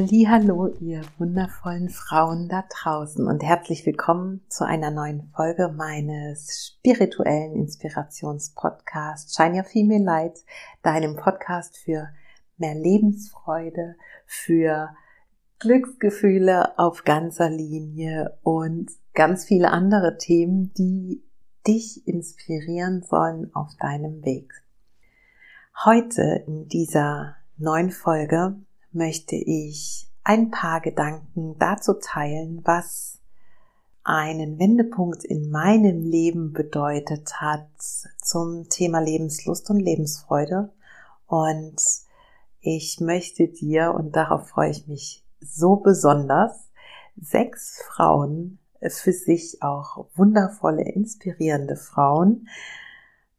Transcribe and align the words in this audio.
Hallo, 0.00 0.68
ihr 0.78 1.02
wundervollen 1.18 1.88
Frauen 1.88 2.48
da 2.48 2.62
draußen 2.70 3.26
und 3.26 3.42
herzlich 3.42 3.84
willkommen 3.84 4.42
zu 4.48 4.64
einer 4.64 4.92
neuen 4.92 5.28
Folge 5.34 5.74
meines 5.76 6.68
spirituellen 6.68 7.56
Inspirationspodcasts 7.56 9.34
Shine 9.34 9.56
Your 9.56 9.64
Female 9.64 10.04
Light, 10.04 10.38
deinem 10.84 11.16
Podcast 11.16 11.76
für 11.78 12.10
mehr 12.58 12.76
Lebensfreude, 12.76 13.96
für 14.24 14.90
Glücksgefühle 15.58 16.78
auf 16.78 17.02
ganzer 17.02 17.50
Linie 17.50 18.38
und 18.44 18.92
ganz 19.14 19.46
viele 19.46 19.72
andere 19.72 20.16
Themen, 20.16 20.72
die 20.74 21.24
dich 21.66 22.06
inspirieren 22.06 23.02
sollen 23.02 23.52
auf 23.52 23.74
deinem 23.80 24.24
Weg. 24.24 24.52
Heute 25.84 26.44
in 26.46 26.68
dieser 26.68 27.34
neuen 27.56 27.90
Folge 27.90 28.60
möchte 28.92 29.36
ich 29.36 30.08
ein 30.24 30.50
paar 30.50 30.80
Gedanken 30.80 31.56
dazu 31.58 31.94
teilen, 31.94 32.60
was 32.64 33.18
einen 34.04 34.58
Wendepunkt 34.58 35.24
in 35.24 35.50
meinem 35.50 36.02
Leben 36.02 36.52
bedeutet 36.52 37.40
hat 37.40 37.68
zum 38.22 38.68
Thema 38.68 39.00
Lebenslust 39.00 39.68
und 39.70 39.80
Lebensfreude. 39.80 40.72
Und 41.26 41.76
ich 42.60 43.00
möchte 43.00 43.48
dir, 43.48 43.94
und 43.94 44.16
darauf 44.16 44.48
freue 44.48 44.70
ich 44.70 44.86
mich 44.86 45.24
so 45.40 45.76
besonders, 45.76 46.70
sechs 47.16 47.82
Frauen, 47.86 48.58
für 48.80 49.12
sich 49.12 49.62
auch 49.62 50.06
wundervolle, 50.14 50.82
inspirierende 50.82 51.76
Frauen, 51.76 52.48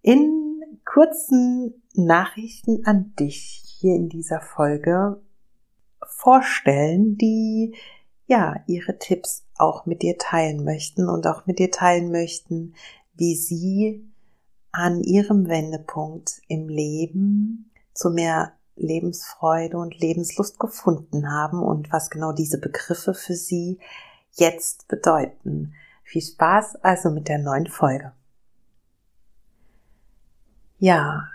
in 0.01 0.61
kurzen 0.85 1.81
Nachrichten 1.93 2.85
an 2.85 3.13
dich 3.19 3.63
hier 3.79 3.95
in 3.95 4.09
dieser 4.09 4.41
Folge 4.41 5.21
vorstellen, 6.19 7.17
die 7.17 7.75
ja 8.27 8.61
ihre 8.67 8.99
Tipps 8.99 9.45
auch 9.57 9.85
mit 9.85 10.01
dir 10.01 10.17
teilen 10.17 10.65
möchten 10.65 11.07
und 11.07 11.25
auch 11.25 11.45
mit 11.45 11.59
dir 11.59 11.71
teilen 11.71 12.11
möchten, 12.11 12.75
wie 13.15 13.35
sie 13.35 14.05
an 14.71 15.01
ihrem 15.01 15.47
Wendepunkt 15.47 16.41
im 16.47 16.67
Leben 16.67 17.71
zu 17.93 18.09
mehr 18.09 18.53
Lebensfreude 18.75 19.77
und 19.77 19.97
Lebenslust 19.99 20.59
gefunden 20.59 21.31
haben 21.31 21.61
und 21.61 21.91
was 21.91 22.09
genau 22.09 22.33
diese 22.33 22.59
Begriffe 22.59 23.13
für 23.13 23.35
sie 23.35 23.79
jetzt 24.33 24.87
bedeuten. 24.89 25.73
Viel 26.03 26.21
Spaß 26.21 26.77
also 26.83 27.09
mit 27.09 27.29
der 27.29 27.39
neuen 27.39 27.67
Folge. 27.67 28.11
Ja, 30.79 31.27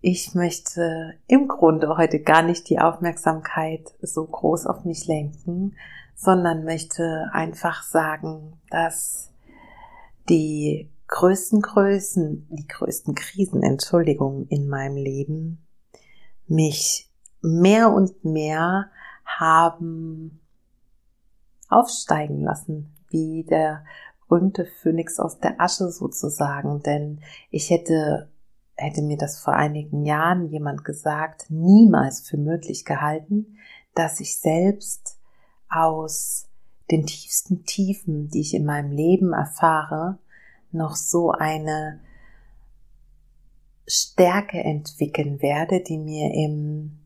ich 0.00 0.34
möchte 0.34 1.14
im 1.26 1.48
Grunde 1.48 1.96
heute 1.96 2.20
gar 2.20 2.42
nicht 2.42 2.68
die 2.68 2.78
Aufmerksamkeit 2.78 3.94
so 4.00 4.24
groß 4.24 4.66
auf 4.66 4.84
mich 4.84 5.06
lenken, 5.06 5.74
sondern 6.14 6.64
möchte 6.64 7.28
einfach 7.32 7.82
sagen, 7.82 8.60
dass 8.70 9.32
die 10.28 10.90
größten 11.08 11.62
Größen, 11.62 12.48
die 12.50 12.66
größten 12.66 13.14
Krisen, 13.14 13.62
Entschuldigung, 13.62 14.46
in 14.48 14.68
meinem 14.68 14.96
Leben 14.96 15.66
mich 16.46 17.10
mehr 17.42 17.92
und 17.92 18.24
mehr 18.24 18.90
haben 19.24 20.40
aufsteigen 21.68 22.42
lassen, 22.42 22.94
wie 23.08 23.44
der 23.44 23.84
berühmte 24.28 24.66
Phönix 24.66 25.20
aus 25.20 25.38
der 25.38 25.60
Asche 25.60 25.90
sozusagen, 25.90 26.82
denn 26.82 27.20
ich 27.50 27.70
hätte 27.70 28.28
hätte 28.76 29.02
mir 29.02 29.16
das 29.16 29.38
vor 29.38 29.54
einigen 29.54 30.04
Jahren 30.04 30.48
jemand 30.48 30.84
gesagt, 30.84 31.46
niemals 31.48 32.20
für 32.20 32.36
möglich 32.36 32.84
gehalten, 32.84 33.56
dass 33.94 34.20
ich 34.20 34.38
selbst 34.38 35.18
aus 35.68 36.48
den 36.90 37.06
tiefsten 37.06 37.64
Tiefen, 37.64 38.28
die 38.28 38.40
ich 38.40 38.54
in 38.54 38.64
meinem 38.64 38.92
Leben 38.92 39.32
erfahre, 39.32 40.18
noch 40.72 40.94
so 40.94 41.32
eine 41.32 42.00
Stärke 43.88 44.58
entwickeln 44.58 45.40
werde, 45.40 45.80
die 45.80 45.98
mir 45.98 46.32
im, 46.34 46.98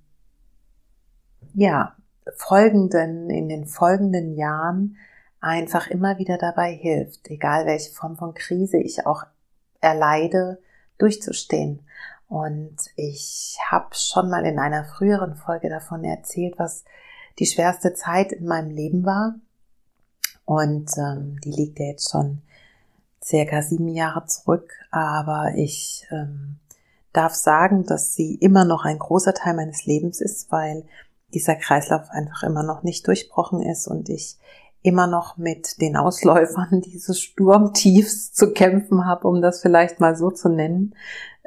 ja, 1.54 1.96
folgenden, 2.36 3.30
in 3.30 3.48
den 3.48 3.66
folgenden 3.66 4.36
Jahren 4.36 4.96
einfach 5.40 5.88
immer 5.88 6.18
wieder 6.18 6.36
dabei 6.36 6.72
hilft, 6.72 7.30
egal 7.30 7.66
welche 7.66 7.92
Form 7.92 8.16
von 8.16 8.34
Krise 8.34 8.78
ich 8.78 9.06
auch 9.06 9.24
erleide, 9.80 10.60
durchzustehen. 11.00 11.80
Und 12.28 12.76
ich 12.96 13.58
habe 13.68 13.88
schon 13.92 14.30
mal 14.30 14.44
in 14.44 14.58
einer 14.58 14.84
früheren 14.84 15.34
Folge 15.34 15.68
davon 15.68 16.04
erzählt, 16.04 16.54
was 16.58 16.84
die 17.38 17.46
schwerste 17.46 17.94
Zeit 17.94 18.32
in 18.32 18.46
meinem 18.46 18.70
Leben 18.70 19.04
war. 19.04 19.34
Und 20.44 20.90
ähm, 20.96 21.40
die 21.40 21.50
liegt 21.50 21.78
ja 21.78 21.86
jetzt 21.86 22.10
schon 22.10 22.42
circa 23.22 23.62
sieben 23.62 23.88
Jahre 23.88 24.26
zurück. 24.26 24.72
Aber 24.90 25.52
ich 25.56 26.06
ähm, 26.10 26.58
darf 27.12 27.34
sagen, 27.34 27.84
dass 27.84 28.14
sie 28.14 28.34
immer 28.36 28.64
noch 28.64 28.84
ein 28.84 28.98
großer 28.98 29.34
Teil 29.34 29.54
meines 29.54 29.86
Lebens 29.86 30.20
ist, 30.20 30.52
weil 30.52 30.84
dieser 31.34 31.56
Kreislauf 31.56 32.10
einfach 32.10 32.42
immer 32.42 32.62
noch 32.62 32.82
nicht 32.82 33.06
durchbrochen 33.06 33.62
ist 33.62 33.86
und 33.86 34.08
ich 34.08 34.36
immer 34.82 35.06
noch 35.06 35.36
mit 35.36 35.80
den 35.80 35.96
Ausläufern 35.96 36.80
dieses 36.84 37.20
Sturmtiefs 37.20 38.32
zu 38.32 38.52
kämpfen 38.52 39.04
habe, 39.04 39.28
um 39.28 39.42
das 39.42 39.60
vielleicht 39.60 40.00
mal 40.00 40.16
so 40.16 40.30
zu 40.30 40.48
nennen. 40.48 40.94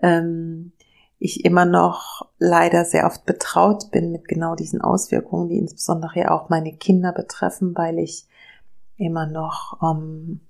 Ähm, 0.02 0.74
ich 1.20 1.46
immer 1.46 1.66
noch 1.66 2.28
leider 2.38 2.84
sehr 2.84 3.06
oft 3.06 3.26
betraut 3.26 3.92
bin 3.92 4.12
mit 4.12 4.28
genau 4.28 4.56
diesen 4.56 4.82
Auswirkungen, 4.82 5.48
die 5.48 5.58
insbesondere 5.58 6.20
ja 6.20 6.32
auch 6.32 6.50
meine 6.50 6.74
Kinder 6.74 7.14
betreffen, 7.14 7.78
weil 7.78 7.98
ich 7.98 8.28
immer 8.98 9.26
noch, 9.26 9.80
ähm, 9.82 10.42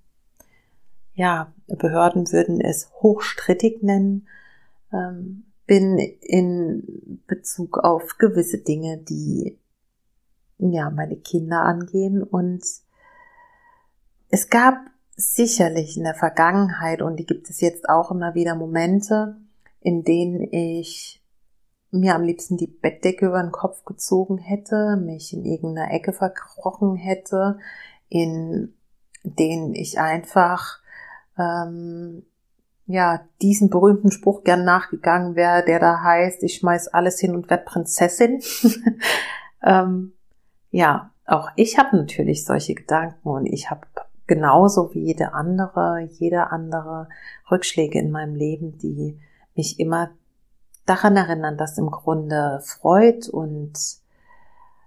ja, 1.14 1.54
Behörden 1.68 2.32
würden 2.32 2.60
es 2.60 2.90
hochstrittig 3.02 3.84
nennen, 3.84 4.28
ähm, 4.92 5.44
bin 5.68 6.00
in 6.00 7.22
Bezug 7.28 7.78
auf 7.78 8.18
gewisse 8.18 8.58
Dinge, 8.58 8.98
die 8.98 9.58
ja, 10.58 10.90
meine 10.90 11.18
Kinder 11.18 11.62
angehen. 11.62 12.24
Und 12.24 12.64
es 14.30 14.50
gab 14.50 14.78
sicherlich 15.16 15.97
in 15.97 16.03
der 16.03 16.16
Vergangenheit, 16.16 17.02
und 17.02 17.18
die 17.18 17.25
gibt 17.25 17.50
es 17.50 17.62
jetzt 17.62 17.88
auch 17.90 18.12
immer 18.12 18.34
wieder 18.36 18.56
Momente, 18.56 19.38
in 19.81 20.03
denen 20.03 20.41
ich 20.52 21.24
mir 21.91 22.16
am 22.16 22.24
liebsten 22.24 22.58
die 22.58 22.68
Bettdecke 22.68 23.28
über 23.28 23.41
den 23.41 23.52
Kopf 23.52 23.86
gezogen 23.86 24.40
hätte, 24.40 24.97
mich 24.97 25.31
in 25.34 25.46
irgendeiner 25.46 25.91
Ecke 25.91 26.12
verkrochen 26.12 26.96
hätte, 26.96 27.59
in 28.09 28.74
denen 29.24 29.75
ich 29.75 30.00
einfach 30.00 30.80
ähm, 31.38 32.25
ja 32.88 33.22
diesen 33.41 33.70
berühmten 33.70 34.12
Spruch 34.12 34.44
gern 34.44 34.66
nachgegangen 34.66 35.35
wäre, 35.35 35.64
der 35.64 35.80
da 35.80 36.02
heißt, 36.02 36.41
ich 36.44 36.56
schmeiß 36.56 36.90
alles 36.90 37.20
hin 37.20 37.35
und 37.35 37.50
werd 37.50 37.66
Prinzessin. 37.66 38.41
ähm, 39.64 40.14
ja, 40.73 41.11
auch 41.28 41.51
ich 41.56 41.78
habe 41.78 41.95
natürlich 41.95 42.45
solche 42.45 42.73
Gedanken 42.73 43.29
und 43.29 43.45
ich 43.45 43.69
habe 43.69 43.81
genauso 44.25 44.91
wie 44.94 45.06
jede 45.06 45.34
andere, 45.34 46.09
jeder 46.17 46.51
andere 46.51 47.07
Rückschläge 47.50 48.00
in 48.00 48.09
meinem 48.09 48.35
Leben, 48.35 48.79
die 48.79 49.19
mich 49.56 49.79
immer 49.79 50.09
daran 50.87 51.16
erinnern, 51.16 51.58
dass 51.58 51.78
im 51.78 51.91
Grunde 51.91 52.59
Freud 52.64 53.29
und 53.29 53.73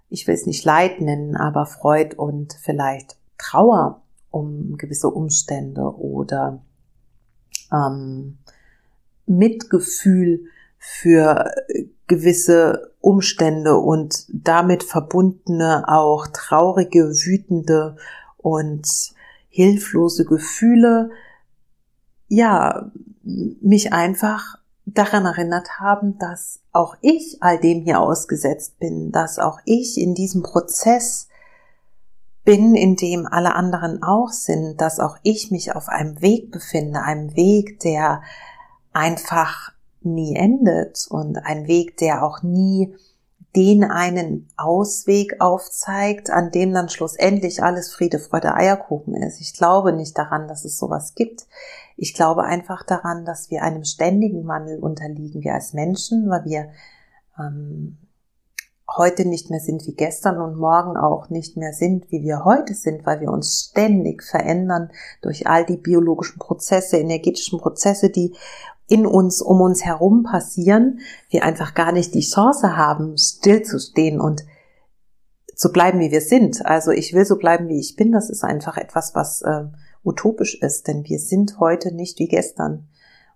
ich 0.09 0.27
will 0.27 0.35
es 0.35 0.45
nicht 0.45 0.65
Leid 0.65 0.99
nennen, 0.99 1.37
aber 1.37 1.65
Freud 1.65 2.15
und 2.17 2.53
vielleicht 2.61 3.15
Trauer 3.37 4.01
um 4.29 4.77
gewisse 4.77 5.09
Umstände 5.09 5.83
oder 5.83 6.61
ähm, 7.71 8.39
Mitgefühl 9.25 10.47
für 10.77 11.49
gewisse 12.07 12.93
Umstände 13.01 13.77
und 13.77 14.25
damit 14.29 14.83
verbundene 14.83 15.85
auch 15.87 16.27
traurige, 16.27 17.09
wütende 17.09 17.97
und 18.37 18.87
hilflose 19.49 20.25
Gefühle, 20.25 21.11
ja, 22.27 22.91
mich 23.23 23.93
einfach 23.93 24.57
daran 24.85 25.25
erinnert 25.25 25.79
haben, 25.79 26.17
dass 26.17 26.61
auch 26.71 26.95
ich 27.01 27.37
all 27.41 27.59
dem 27.59 27.81
hier 27.81 27.99
ausgesetzt 27.99 28.79
bin, 28.79 29.11
dass 29.11 29.37
auch 29.37 29.59
ich 29.65 29.97
in 29.97 30.15
diesem 30.15 30.43
Prozess 30.43 31.27
bin, 32.45 32.75
in 32.75 32.95
dem 32.95 33.25
alle 33.25 33.55
anderen 33.55 34.01
auch 34.01 34.29
sind, 34.29 34.79
dass 34.79 35.01
auch 35.01 35.17
ich 35.23 35.51
mich 35.51 35.75
auf 35.75 35.89
einem 35.89 36.21
Weg 36.21 36.51
befinde, 36.51 37.01
einem 37.01 37.35
Weg, 37.35 37.81
der 37.81 38.21
einfach 38.93 39.73
nie 40.13 40.35
endet 40.35 41.07
und 41.09 41.37
ein 41.37 41.67
Weg, 41.67 41.97
der 41.97 42.23
auch 42.23 42.43
nie 42.43 42.95
den 43.55 43.83
einen 43.83 44.49
Ausweg 44.55 45.41
aufzeigt, 45.41 46.29
an 46.29 46.51
dem 46.51 46.73
dann 46.73 46.89
schlussendlich 46.89 47.63
alles 47.63 47.91
Friede, 47.91 48.19
Freude, 48.19 48.53
Eierkuchen 48.53 49.15
ist. 49.15 49.41
Ich 49.41 49.53
glaube 49.53 49.93
nicht 49.93 50.17
daran, 50.17 50.47
dass 50.47 50.63
es 50.63 50.77
sowas 50.77 51.15
gibt. 51.15 51.47
Ich 51.95 52.13
glaube 52.13 52.43
einfach 52.43 52.83
daran, 52.85 53.25
dass 53.25 53.49
wir 53.49 53.63
einem 53.63 53.83
ständigen 53.83 54.47
Wandel 54.47 54.79
unterliegen, 54.79 55.43
wir 55.43 55.55
als 55.55 55.73
Menschen, 55.73 56.29
weil 56.29 56.45
wir 56.45 56.69
ähm, 57.39 57.97
heute 58.95 59.25
nicht 59.25 59.49
mehr 59.49 59.59
sind 59.59 59.85
wie 59.85 59.95
gestern 59.95 60.39
und 60.39 60.57
morgen 60.57 60.95
auch 60.95 61.29
nicht 61.29 61.57
mehr 61.57 61.73
sind, 61.73 62.11
wie 62.11 62.23
wir 62.23 62.45
heute 62.45 62.73
sind, 62.73 63.05
weil 63.05 63.19
wir 63.19 63.31
uns 63.31 63.69
ständig 63.71 64.23
verändern 64.23 64.91
durch 65.21 65.47
all 65.47 65.65
die 65.65 65.77
biologischen 65.77 66.39
Prozesse, 66.39 66.97
energetischen 66.97 67.59
Prozesse, 67.59 68.09
die 68.09 68.35
in 68.87 69.05
uns, 69.05 69.41
um 69.41 69.61
uns 69.61 69.83
herum 69.83 70.23
passieren, 70.23 70.99
wir 71.29 71.43
einfach 71.43 71.73
gar 71.73 71.91
nicht 71.91 72.13
die 72.13 72.21
Chance 72.21 72.77
haben, 72.77 73.17
stillzustehen 73.17 74.19
und 74.19 74.45
zu 75.55 75.71
bleiben, 75.71 75.99
wie 75.99 76.11
wir 76.11 76.21
sind. 76.21 76.65
Also 76.65 76.91
ich 76.91 77.13
will 77.13 77.25
so 77.25 77.37
bleiben, 77.37 77.67
wie 77.67 77.79
ich 77.79 77.95
bin. 77.95 78.11
Das 78.11 78.29
ist 78.29 78.43
einfach 78.43 78.77
etwas, 78.77 79.15
was 79.15 79.41
äh, 79.41 79.65
utopisch 80.03 80.55
ist, 80.61 80.87
denn 80.87 81.03
wir 81.05 81.19
sind 81.19 81.59
heute 81.59 81.93
nicht 81.93 82.19
wie 82.19 82.27
gestern. 82.27 82.87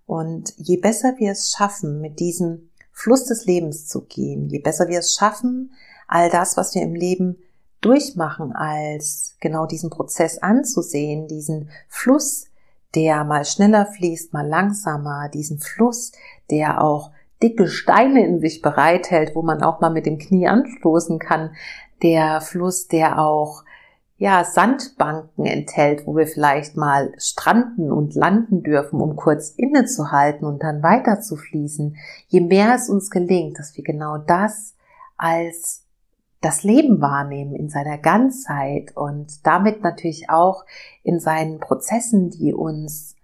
Und 0.06 0.54
je 0.58 0.78
besser 0.78 1.16
wir 1.18 1.32
es 1.32 1.52
schaffen, 1.52 2.00
mit 2.00 2.20
diesem 2.20 2.70
Fluss 2.92 3.26
des 3.26 3.46
Lebens 3.46 3.88
zu 3.88 4.02
gehen, 4.02 4.50
je 4.50 4.60
besser 4.60 4.88
wir 4.88 5.00
es 5.00 5.16
schaffen, 5.16 5.72
all 6.08 6.30
das, 6.30 6.58
was 6.58 6.76
wir 6.76 6.82
im 6.82 6.94
Leben 6.94 7.38
durchmachen, 7.82 8.52
als 8.52 9.36
genau 9.40 9.66
diesen 9.66 9.90
Prozess 9.90 10.38
anzusehen, 10.38 11.28
diesen 11.28 11.70
Fluss, 11.88 12.46
der 12.96 13.24
mal 13.24 13.46
schneller 13.46 13.86
fließt, 13.86 14.34
mal 14.34 14.48
langsamer, 14.48 15.30
diesen 15.30 15.60
Fluss, 15.60 16.12
der 16.50 16.84
auch 16.84 17.12
dicke 17.42 17.68
Steine 17.68 18.26
in 18.26 18.40
sich 18.40 18.62
bereithält, 18.62 19.36
wo 19.36 19.42
man 19.42 19.64
auch 19.64 19.82
mal 19.82 19.90
mit 19.90 20.06
dem 20.06 20.18
Knie 20.18 20.48
anstoßen 20.48 21.20
kann, 21.20 21.52
der 22.04 22.42
Fluss, 22.42 22.88
der 22.88 23.20
auch 23.20 23.64
ja, 24.22 24.44
Sandbanken 24.44 25.48
enthält, 25.48 26.06
wo 26.06 26.16
wir 26.16 26.28
vielleicht 26.28 26.78
mal 26.78 27.12
stranden 27.18 27.92
und 27.92 28.14
landen 28.14 28.62
dürfen, 28.62 29.02
um 29.02 29.16
kurz 29.16 29.50
innezuhalten 29.50 30.46
und 30.46 30.62
dann 30.62 30.84
weiter 30.84 31.22
zu 31.22 31.36
fließen. 31.36 31.98
Je 32.28 32.42
mehr 32.42 32.76
es 32.76 32.88
uns 32.88 33.10
gelingt, 33.10 33.58
dass 33.58 33.76
wir 33.76 33.84
genau 33.84 34.20
das 34.20 34.76
als 35.18 35.88
das 36.42 36.64
Leben 36.64 37.02
wahrnehmen 37.02 37.56
in 37.56 37.70
seiner 37.70 38.00
Ganzheit 38.00 38.98
und 38.98 39.46
damit 39.46 39.84
natürlich 39.84 40.30
auch 40.30 40.66
in 41.04 41.20
seinen 41.20 41.60
Prozessen, 41.60 42.32
die 42.32 42.54
uns 42.54 43.16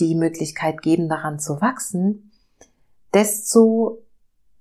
die 0.00 0.14
Möglichkeit 0.14 0.82
geben, 0.82 1.08
daran 1.08 1.38
zu 1.38 1.60
wachsen, 1.60 2.32
desto 3.12 4.02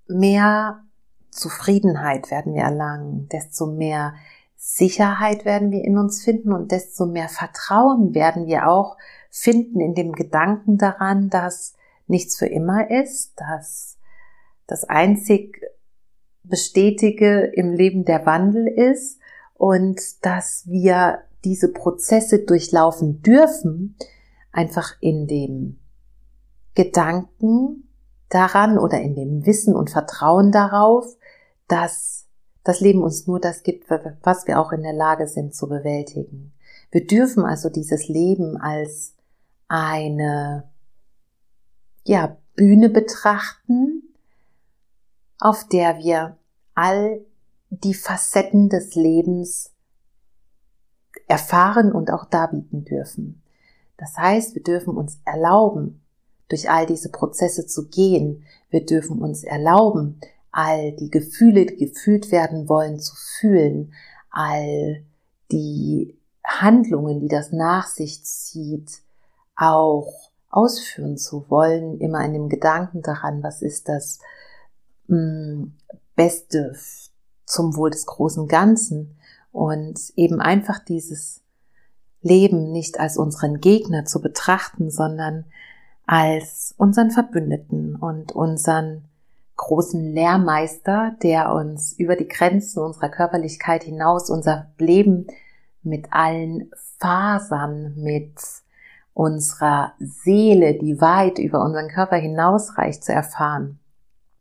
mehr 0.08 0.84
Zufriedenheit 1.32 2.32
werden 2.32 2.54
wir 2.54 2.64
erlangen, 2.64 3.28
desto 3.30 3.66
mehr 3.66 4.14
Sicherheit 4.58 5.46
werden 5.46 5.72
wir 5.72 5.84
in 5.84 5.98
uns 5.98 6.24
finden 6.24 6.52
und 6.52 6.72
desto 6.72 7.06
mehr 7.06 7.30
Vertrauen 7.30 8.14
werden 8.14 8.46
wir 8.46 8.68
auch 8.68 8.98
finden 9.30 9.80
in 9.80 9.96
dem 9.96 10.14
Gedanken 10.14 10.78
daran, 10.78 11.30
dass 11.30 11.76
nichts 12.08 12.38
für 12.38 12.48
immer 12.48 12.90
ist, 12.90 13.34
dass 13.40 13.98
das 14.68 14.84
einzig 14.86 15.62
Bestätige 16.48 17.52
im 17.54 17.74
Leben 17.74 18.06
der 18.06 18.26
Wandel 18.26 18.68
ist 18.68 19.20
und 19.54 20.00
dass 20.26 20.64
wir 20.68 21.20
diese 21.44 21.72
Prozesse 21.72 22.40
durchlaufen 22.40 23.22
dürfen, 23.22 23.96
einfach 24.52 24.96
in 25.00 25.28
dem 25.28 25.80
Gedanken 26.74 27.88
daran 28.30 28.78
oder 28.78 29.00
in 29.00 29.16
dem 29.16 29.46
Wissen 29.46 29.76
und 29.76 29.90
Vertrauen 29.90 30.52
darauf, 30.52 31.06
dass 31.68 32.28
das 32.64 32.80
Leben 32.80 33.04
uns 33.04 33.28
nur 33.28 33.40
das 33.40 33.64
gibt, 33.64 33.90
was 33.90 34.48
wir 34.48 34.60
auch 34.60 34.72
in 34.72 34.82
der 34.82 34.94
Lage 34.94 35.28
sind 35.28 35.54
zu 35.54 35.70
bewältigen. 35.70 36.54
Wir 36.92 37.06
dürfen 37.06 37.44
also 37.44 37.70
dieses 37.70 38.08
Leben 38.08 38.58
als 38.58 39.14
eine 39.68 40.70
ja, 42.04 42.38
Bühne 42.56 42.90
betrachten, 42.90 44.04
auf 45.46 45.68
der 45.68 46.00
wir 46.00 46.38
all 46.74 47.24
die 47.70 47.94
Facetten 47.94 48.68
des 48.68 48.96
Lebens 48.96 49.72
erfahren 51.28 51.92
und 51.92 52.10
auch 52.10 52.26
darbieten 52.26 52.84
dürfen. 52.84 53.44
Das 53.96 54.18
heißt, 54.18 54.56
wir 54.56 54.64
dürfen 54.64 54.98
uns 54.98 55.20
erlauben, 55.24 56.02
durch 56.48 56.72
all 56.72 56.88
diese 56.88 57.10
Prozesse 57.10 57.68
zu 57.68 57.90
gehen. 57.90 58.44
Wir 58.72 58.88
dürfen 58.88 59.22
uns 59.22 59.44
erlauben, 59.44 60.20
all 60.52 60.94
die 60.94 61.12
Gefühle, 61.12 61.68
die 61.68 61.78
gefühlt 61.78 62.32
werden 62.32 62.68
wollen, 62.68 63.00
zu 63.00 63.14
fühlen, 63.16 63.94
all 64.32 65.04
die 65.52 66.18
Handlungen, 66.44 67.20
die 67.20 67.28
das 67.28 67.52
nach 67.52 67.86
sich 67.86 68.24
zieht, 68.26 69.04
auch 69.56 70.12
ausführen 70.50 71.18
zu 71.18 71.46
wollen, 71.50 72.00
immer 72.00 72.26
in 72.26 72.34
dem 72.34 72.50
Gedanken 72.50 73.04
daran, 73.04 73.44
was 73.44 73.62
ist 73.62 73.90
das 73.90 74.18
Beste 76.16 76.76
zum 77.46 77.76
Wohl 77.76 77.92
des 77.92 78.06
großen 78.06 78.48
Ganzen 78.48 79.18
und 79.52 80.00
eben 80.16 80.42
einfach 80.42 80.80
dieses 80.80 81.42
Leben 82.22 82.72
nicht 82.72 83.00
als 83.00 83.18
unseren 83.18 83.62
Gegner 83.62 84.06
zu 84.06 84.22
betrachten, 84.22 84.90
sondern 84.90 85.46
als 86.08 86.74
unseren 86.78 87.12
Verbündeten 87.12 87.96
und 87.96 88.32
unseren 88.32 89.06
großen 89.58 90.14
Lehrmeister, 90.14 91.16
der 91.24 91.54
uns 91.54 91.94
über 91.94 92.16
die 92.16 92.28
Grenzen 92.28 92.84
unserer 92.84 93.10
Körperlichkeit 93.10 93.84
hinaus 93.84 94.30
unser 94.30 94.68
Leben 94.78 95.28
mit 95.82 96.08
allen 96.12 96.72
Fasern, 96.98 97.94
mit 97.96 98.34
unserer 99.14 99.94
Seele, 100.00 100.74
die 100.78 101.00
weit 101.00 101.40
über 101.40 101.64
unseren 101.64 101.88
Körper 101.88 102.18
hinausreicht, 102.18 103.04
zu 103.04 103.14
erfahren. 103.14 103.80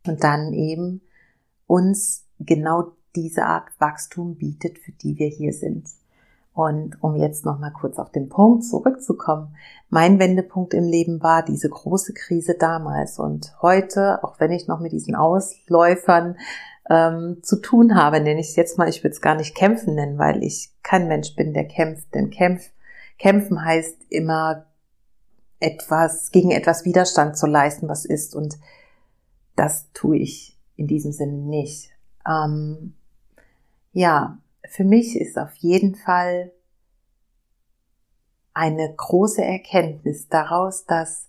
Und 0.06 0.22
dann 0.22 0.52
eben 0.52 1.00
uns 1.66 2.26
genau 2.38 2.92
diese 3.16 3.44
Art 3.44 3.68
Wachstum 3.78 4.36
bietet, 4.36 4.78
für 4.78 4.92
die 4.92 5.18
wir 5.18 5.28
hier 5.28 5.52
sind. 5.52 5.88
Und 6.52 7.02
um 7.02 7.16
jetzt 7.16 7.44
nochmal 7.44 7.72
kurz 7.72 7.98
auf 7.98 8.12
den 8.12 8.28
Punkt 8.28 8.64
zurückzukommen, 8.64 9.56
mein 9.90 10.20
Wendepunkt 10.20 10.72
im 10.72 10.84
Leben 10.84 11.20
war 11.20 11.44
diese 11.44 11.68
große 11.68 12.12
Krise 12.14 12.54
damals. 12.54 13.18
Und 13.18 13.52
heute, 13.60 14.22
auch 14.22 14.38
wenn 14.38 14.52
ich 14.52 14.68
noch 14.68 14.78
mit 14.78 14.92
diesen 14.92 15.16
Ausläufern 15.16 16.36
ähm, 16.88 17.38
zu 17.42 17.56
tun 17.56 17.96
habe, 17.96 18.20
nenne 18.20 18.40
ich 18.40 18.50
es 18.50 18.56
jetzt 18.56 18.78
mal, 18.78 18.88
ich 18.88 19.02
würde 19.02 19.14
es 19.14 19.20
gar 19.20 19.34
nicht 19.34 19.56
kämpfen 19.56 19.96
nennen, 19.96 20.16
weil 20.16 20.44
ich 20.44 20.70
kein 20.84 21.08
Mensch 21.08 21.34
bin, 21.34 21.54
der 21.54 21.66
kämpft. 21.66 22.14
Denn 22.14 22.30
kämpf, 22.30 22.70
kämpfen 23.18 23.64
heißt 23.64 24.04
immer 24.10 24.66
etwas, 25.58 26.30
gegen 26.30 26.52
etwas 26.52 26.84
Widerstand 26.84 27.36
zu 27.36 27.46
leisten, 27.46 27.88
was 27.88 28.04
ist. 28.04 28.36
Und 28.36 28.58
das 29.56 29.90
tue 29.92 30.18
ich 30.18 30.58
in 30.76 30.86
diesem 30.86 31.12
Sinne 31.12 31.38
nicht. 31.38 31.90
Ähm, 32.26 32.94
ja, 33.92 34.38
für 34.68 34.84
mich 34.84 35.16
ist 35.16 35.38
auf 35.38 35.54
jeden 35.56 35.94
Fall 35.94 36.52
eine 38.52 38.92
große 38.94 39.44
Erkenntnis 39.44 40.28
daraus, 40.28 40.84
dass 40.84 41.28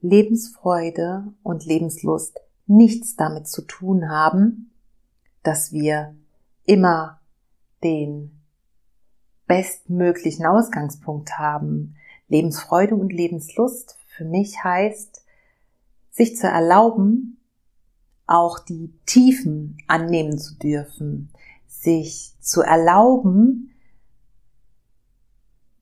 Lebensfreude 0.00 1.32
und 1.42 1.64
Lebenslust 1.64 2.40
nichts 2.66 3.16
damit 3.16 3.48
zu 3.48 3.62
tun 3.62 4.08
haben, 4.08 4.72
dass 5.42 5.72
wir 5.72 6.16
immer 6.64 7.20
den 7.82 8.40
bestmöglichen 9.46 10.46
Ausgangspunkt 10.46 11.38
haben. 11.38 11.96
Lebensfreude 12.28 12.96
und 12.96 13.12
Lebenslust 13.12 13.96
für 14.08 14.24
mich 14.24 14.62
heißt, 14.64 15.24
sich 16.10 16.36
zu 16.36 16.48
erlauben, 16.48 17.35
auch 18.26 18.58
die 18.58 18.92
Tiefen 19.06 19.78
annehmen 19.86 20.38
zu 20.38 20.56
dürfen, 20.56 21.30
sich 21.66 22.32
zu 22.40 22.62
erlauben, 22.62 23.72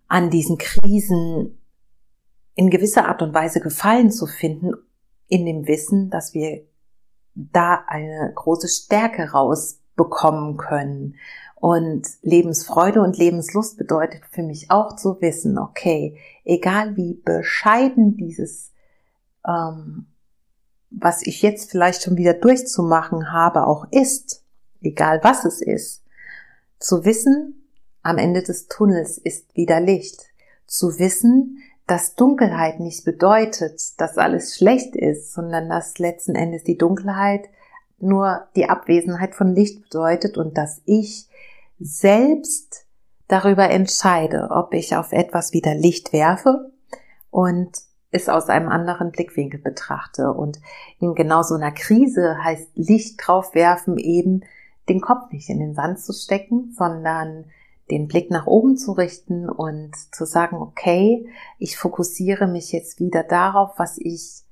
an 0.08 0.30
diesen 0.30 0.58
Krisen 0.58 1.58
in 2.54 2.70
gewisser 2.70 3.08
Art 3.08 3.22
und 3.22 3.34
Weise 3.34 3.60
Gefallen 3.60 4.10
zu 4.10 4.26
finden, 4.26 4.72
in 5.26 5.44
dem 5.44 5.66
Wissen, 5.66 6.10
dass 6.10 6.34
wir 6.34 6.64
da 7.34 7.84
eine 7.88 8.32
große 8.34 8.68
Stärke 8.68 9.30
rausbekommen 9.32 10.56
können. 10.56 11.16
Und 11.56 12.06
Lebensfreude 12.22 13.00
und 13.00 13.16
Lebenslust 13.16 13.78
bedeutet 13.78 14.22
für 14.30 14.42
mich 14.42 14.70
auch 14.70 14.96
zu 14.96 15.20
wissen, 15.20 15.58
okay, 15.58 16.18
egal 16.44 16.96
wie 16.96 17.14
bescheiden 17.14 18.16
dieses, 18.16 18.72
ähm, 19.48 20.06
was 20.98 21.22
ich 21.22 21.42
jetzt 21.42 21.70
vielleicht 21.70 22.02
schon 22.02 22.16
wieder 22.16 22.34
durchzumachen 22.34 23.32
habe, 23.32 23.66
auch 23.66 23.86
ist, 23.90 24.42
egal 24.82 25.20
was 25.22 25.44
es 25.44 25.60
ist. 25.60 26.02
Zu 26.78 27.04
wissen, 27.04 27.68
am 28.02 28.18
Ende 28.18 28.42
des 28.42 28.68
Tunnels 28.68 29.18
ist 29.18 29.56
wieder 29.56 29.80
Licht. 29.80 30.26
Zu 30.66 30.98
wissen, 30.98 31.58
dass 31.86 32.14
Dunkelheit 32.14 32.80
nicht 32.80 33.04
bedeutet, 33.04 34.00
dass 34.00 34.18
alles 34.18 34.56
schlecht 34.56 34.96
ist, 34.96 35.32
sondern 35.32 35.68
dass 35.68 35.98
letzten 35.98 36.34
Endes 36.34 36.64
die 36.64 36.78
Dunkelheit 36.78 37.48
nur 37.98 38.46
die 38.56 38.68
Abwesenheit 38.68 39.34
von 39.34 39.54
Licht 39.54 39.82
bedeutet 39.82 40.36
und 40.36 40.56
dass 40.56 40.80
ich 40.84 41.28
selbst 41.78 42.86
darüber 43.28 43.70
entscheide, 43.70 44.48
ob 44.50 44.74
ich 44.74 44.96
auf 44.96 45.12
etwas 45.12 45.52
wieder 45.52 45.74
Licht 45.74 46.12
werfe 46.12 46.70
und 47.30 47.78
es 48.14 48.28
aus 48.28 48.48
einem 48.48 48.68
anderen 48.68 49.10
Blickwinkel 49.10 49.60
betrachte. 49.60 50.32
Und 50.32 50.60
in 51.00 51.14
genau 51.14 51.42
so 51.42 51.56
einer 51.56 51.72
Krise 51.72 52.38
heißt 52.42 52.70
Licht 52.76 53.20
drauf 53.20 53.54
werfen 53.54 53.98
eben, 53.98 54.44
den 54.88 55.00
Kopf 55.00 55.32
nicht 55.32 55.50
in 55.50 55.58
den 55.58 55.74
Sand 55.74 55.98
zu 55.98 56.12
stecken, 56.12 56.72
sondern 56.76 57.46
den 57.90 58.06
Blick 58.06 58.30
nach 58.30 58.46
oben 58.46 58.76
zu 58.76 58.92
richten 58.92 59.48
und 59.50 59.96
zu 60.14 60.26
sagen, 60.26 60.56
okay, 60.58 61.26
ich 61.58 61.76
fokussiere 61.76 62.46
mich 62.46 62.70
jetzt 62.70 63.00
wieder 63.00 63.24
darauf, 63.24 63.78
was 63.78 63.98
ich 63.98 64.42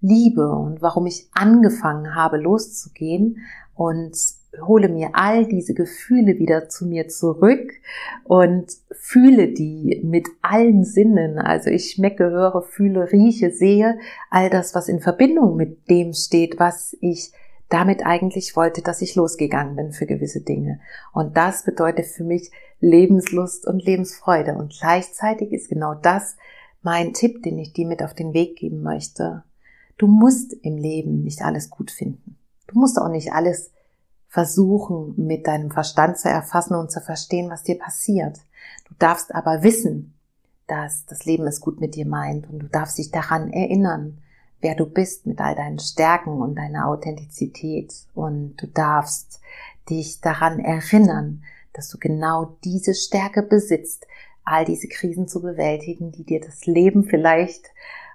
liebe 0.00 0.50
und 0.50 0.80
warum 0.80 1.06
ich 1.06 1.28
angefangen 1.34 2.14
habe 2.14 2.38
loszugehen 2.38 3.38
und 3.74 4.16
hole 4.60 4.88
mir 4.88 5.10
all 5.12 5.46
diese 5.46 5.74
Gefühle 5.74 6.38
wieder 6.38 6.68
zu 6.68 6.86
mir 6.86 7.08
zurück 7.08 7.72
und 8.24 8.72
fühle 8.90 9.48
die 9.48 10.00
mit 10.04 10.28
allen 10.42 10.84
Sinnen. 10.84 11.38
Also 11.38 11.70
ich 11.70 11.92
schmecke, 11.92 12.30
höre, 12.30 12.62
fühle, 12.62 13.12
rieche, 13.12 13.50
sehe 13.50 13.98
all 14.28 14.50
das, 14.50 14.74
was 14.74 14.88
in 14.88 15.00
Verbindung 15.00 15.56
mit 15.56 15.88
dem 15.88 16.12
steht, 16.12 16.58
was 16.58 16.96
ich 17.00 17.32
damit 17.68 18.04
eigentlich 18.04 18.56
wollte, 18.56 18.82
dass 18.82 19.00
ich 19.00 19.14
losgegangen 19.14 19.76
bin 19.76 19.92
für 19.92 20.06
gewisse 20.06 20.40
Dinge. 20.40 20.80
Und 21.12 21.36
das 21.36 21.64
bedeutet 21.64 22.06
für 22.06 22.24
mich 22.24 22.50
Lebenslust 22.80 23.66
und 23.66 23.84
Lebensfreude. 23.84 24.54
Und 24.54 24.74
gleichzeitig 24.78 25.52
ist 25.52 25.68
genau 25.68 25.94
das 25.94 26.36
mein 26.82 27.12
Tipp, 27.12 27.42
den 27.44 27.58
ich 27.58 27.72
dir 27.72 27.86
mit 27.86 28.02
auf 28.02 28.14
den 28.14 28.34
Weg 28.34 28.56
geben 28.56 28.82
möchte. 28.82 29.44
Du 29.98 30.08
musst 30.08 30.52
im 30.52 30.76
Leben 30.76 31.22
nicht 31.22 31.42
alles 31.42 31.70
gut 31.70 31.92
finden. 31.92 32.36
Du 32.66 32.78
musst 32.78 32.98
auch 32.98 33.10
nicht 33.10 33.32
alles 33.32 33.70
versuchen, 34.30 35.14
mit 35.16 35.48
deinem 35.48 35.72
Verstand 35.72 36.16
zu 36.16 36.28
erfassen 36.28 36.76
und 36.76 36.90
zu 36.92 37.00
verstehen, 37.00 37.50
was 37.50 37.64
dir 37.64 37.76
passiert. 37.76 38.38
Du 38.88 38.94
darfst 38.98 39.34
aber 39.34 39.64
wissen, 39.64 40.14
dass 40.68 41.04
das 41.06 41.24
Leben 41.24 41.48
es 41.48 41.60
gut 41.60 41.80
mit 41.80 41.96
dir 41.96 42.06
meint 42.06 42.48
und 42.48 42.60
du 42.60 42.68
darfst 42.68 42.96
dich 42.96 43.10
daran 43.10 43.52
erinnern, 43.52 44.18
wer 44.60 44.76
du 44.76 44.86
bist 44.86 45.26
mit 45.26 45.40
all 45.40 45.56
deinen 45.56 45.80
Stärken 45.80 46.40
und 46.40 46.54
deiner 46.54 46.86
Authentizität 46.86 47.92
und 48.14 48.54
du 48.56 48.68
darfst 48.68 49.40
dich 49.88 50.20
daran 50.20 50.60
erinnern, 50.60 51.42
dass 51.72 51.88
du 51.88 51.98
genau 51.98 52.56
diese 52.62 52.94
Stärke 52.94 53.42
besitzt, 53.42 54.06
all 54.44 54.64
diese 54.64 54.86
Krisen 54.86 55.26
zu 55.26 55.42
bewältigen, 55.42 56.12
die 56.12 56.24
dir 56.24 56.40
das 56.40 56.66
Leben 56.66 57.02
vielleicht 57.02 57.66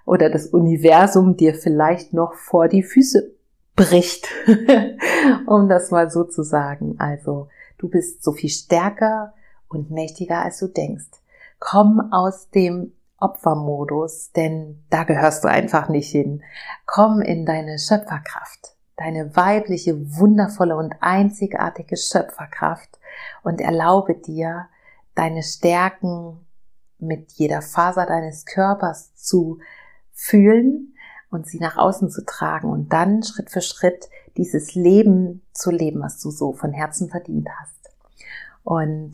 oder 0.06 0.30
das 0.30 0.46
Universum 0.46 1.36
dir 1.36 1.54
vielleicht 1.54 2.14
noch 2.14 2.34
vor 2.34 2.68
die 2.68 2.82
Füße 2.82 3.35
bricht, 3.76 4.28
um 5.46 5.68
das 5.68 5.90
mal 5.90 6.10
so 6.10 6.24
zu 6.24 6.42
sagen. 6.42 6.96
Also 6.98 7.48
du 7.78 7.88
bist 7.88 8.24
so 8.24 8.32
viel 8.32 8.50
stärker 8.50 9.34
und 9.68 9.90
mächtiger, 9.90 10.42
als 10.42 10.58
du 10.58 10.66
denkst. 10.66 11.20
Komm 11.58 12.12
aus 12.12 12.50
dem 12.50 12.92
Opfermodus, 13.18 14.32
denn 14.32 14.82
da 14.90 15.04
gehörst 15.04 15.44
du 15.44 15.48
einfach 15.48 15.88
nicht 15.88 16.10
hin. 16.10 16.42
Komm 16.86 17.20
in 17.20 17.46
deine 17.46 17.78
Schöpferkraft, 17.78 18.76
deine 18.96 19.36
weibliche, 19.36 20.16
wundervolle 20.18 20.76
und 20.76 20.94
einzigartige 21.00 21.96
Schöpferkraft 21.96 22.98
und 23.42 23.60
erlaube 23.60 24.14
dir, 24.14 24.66
deine 25.14 25.42
Stärken 25.42 26.46
mit 26.98 27.32
jeder 27.32 27.62
Faser 27.62 28.06
deines 28.06 28.44
Körpers 28.44 29.14
zu 29.14 29.58
fühlen 30.12 30.94
und 31.36 31.46
sie 31.46 31.58
nach 31.58 31.76
außen 31.76 32.10
zu 32.10 32.24
tragen 32.24 32.70
und 32.70 32.92
dann 32.92 33.22
Schritt 33.22 33.50
für 33.50 33.60
Schritt 33.60 34.08
dieses 34.36 34.74
Leben 34.74 35.42
zu 35.52 35.70
leben, 35.70 36.00
was 36.00 36.20
du 36.20 36.30
so 36.30 36.54
von 36.54 36.72
Herzen 36.72 37.10
verdient 37.10 37.48
hast. 37.60 37.90
Und 38.64 39.12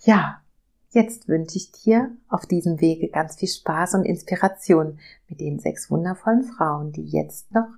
ja, 0.00 0.42
jetzt 0.90 1.26
wünsche 1.26 1.56
ich 1.56 1.72
dir 1.72 2.14
auf 2.28 2.44
diesem 2.46 2.80
Wege 2.80 3.08
ganz 3.08 3.36
viel 3.36 3.48
Spaß 3.48 3.94
und 3.94 4.04
Inspiration 4.04 5.00
mit 5.26 5.40
den 5.40 5.58
sechs 5.58 5.90
wundervollen 5.90 6.44
Frauen, 6.44 6.92
die 6.92 7.04
jetzt 7.04 7.50
noch 7.52 7.68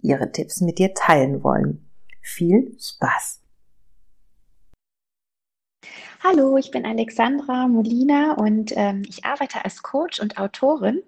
ihre 0.00 0.32
Tipps 0.32 0.62
mit 0.62 0.78
dir 0.78 0.94
teilen 0.94 1.44
wollen. 1.44 1.86
Viel 2.22 2.76
Spaß! 2.80 3.42
Hallo, 6.24 6.56
ich 6.56 6.70
bin 6.70 6.86
Alexandra 6.86 7.68
Molina 7.68 8.32
und 8.32 8.72
ähm, 8.74 9.02
ich 9.06 9.24
arbeite 9.26 9.64
als 9.64 9.82
Coach 9.82 10.18
und 10.18 10.38
Autorin 10.38 11.02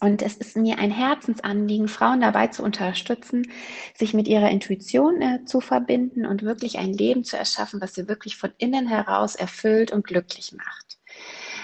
und 0.00 0.22
es 0.22 0.36
ist 0.36 0.56
mir 0.56 0.78
ein 0.78 0.90
Herzensanliegen, 0.90 1.88
Frauen 1.88 2.20
dabei 2.20 2.48
zu 2.48 2.62
unterstützen, 2.62 3.50
sich 3.94 4.14
mit 4.14 4.28
ihrer 4.28 4.50
Intuition 4.50 5.20
äh, 5.20 5.44
zu 5.44 5.60
verbinden 5.60 6.26
und 6.26 6.42
wirklich 6.42 6.78
ein 6.78 6.92
Leben 6.92 7.24
zu 7.24 7.36
erschaffen, 7.36 7.80
was 7.80 7.94
sie 7.94 8.08
wirklich 8.08 8.36
von 8.36 8.52
innen 8.58 8.86
heraus 8.86 9.34
erfüllt 9.34 9.92
und 9.92 10.06
glücklich 10.06 10.52
macht. 10.52 10.98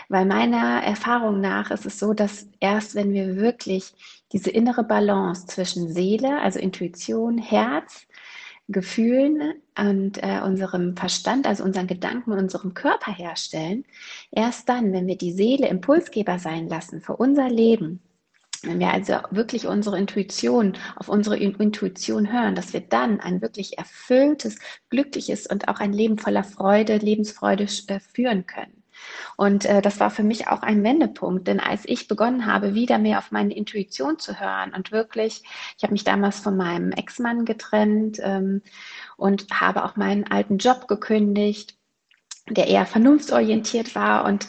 Weil 0.09 0.27
meiner 0.27 0.83
Erfahrung 0.83 1.41
nach 1.41 1.71
ist 1.71 1.87
es 1.87 1.99
so, 1.99 2.13
dass 2.13 2.49
erst 2.61 2.95
wenn 2.95 3.13
wir 3.13 3.37
wirklich 3.37 3.93
diese 4.33 4.51
innere 4.51 4.85
Balance 4.85 5.47
zwischen 5.47 5.93
Seele, 5.93 6.41
also 6.41 6.59
Intuition, 6.59 7.39
Herz, 7.39 8.07
Gefühlen 8.69 9.55
und 9.79 10.23
äh, 10.23 10.41
unserem 10.43 10.97
Verstand, 10.97 11.47
also 11.47 11.65
unseren 11.65 11.87
Gedanken, 11.87 12.33
unserem 12.33 12.73
Körper 12.73 13.13
herstellen, 13.13 13.85
erst 14.31 14.69
dann, 14.69 14.93
wenn 14.93 15.07
wir 15.07 15.19
die 15.19 15.33
Seele 15.33 15.69
Impulsgeber 15.69 16.39
sein 16.39 16.69
lassen 16.69 17.03
für 17.03 17.17
unser 17.17 17.51
Leben, 17.51 18.01
wenn 18.67 18.79
wir 18.79 18.93
also 18.93 19.19
wirklich 19.31 19.67
unsere 19.67 19.99
Intuition, 19.99 20.75
auf 20.97 21.09
unsere 21.09 21.37
Intuition 21.37 22.33
hören, 22.33 22.55
dass 22.55 22.73
wir 22.73 22.81
dann 22.81 23.21
ein 23.21 23.43
wirklich 23.43 23.79
erfülltes, 23.79 24.59
glückliches 24.91 25.47
und 25.47 25.69
auch 25.69 25.81
ein 25.81 25.93
Leben 25.93 26.19
voller 26.19 26.45
Freude, 26.45 26.97
Lebensfreude 26.97 27.67
äh, 27.89 28.01
führen 28.01 28.47
können. 28.47 28.83
Und 29.37 29.65
äh, 29.65 29.83
das 29.83 30.01
war 30.01 30.11
für 30.11 30.23
mich 30.23 30.49
auch 30.49 30.63
ein 30.63 30.83
Wendepunkt, 30.83 31.49
denn 31.49 31.61
als 31.61 31.83
ich 31.85 32.09
begonnen 32.09 32.47
habe, 32.47 32.75
wieder 32.75 32.99
mehr 32.99 33.19
auf 33.19 33.33
meine 33.33 33.55
Intuition 33.55 34.19
zu 34.19 34.41
hören 34.41 34.73
und 34.75 34.93
wirklich, 34.93 35.43
ich 35.77 35.83
habe 35.83 35.93
mich 35.93 36.05
damals 36.05 36.39
von 36.39 36.57
meinem 36.57 36.93
Ex-Mann 36.93 37.45
getrennt 37.45 38.19
ähm, 38.23 38.63
und 39.17 39.47
habe 39.53 39.85
auch 39.85 39.97
meinen 39.97 40.31
alten 40.31 40.59
Job 40.59 40.89
gekündigt 40.89 41.77
der 42.51 42.69
eher 42.69 42.87
vernunftsorientiert 42.87 43.95
war 43.95 44.25
und 44.25 44.47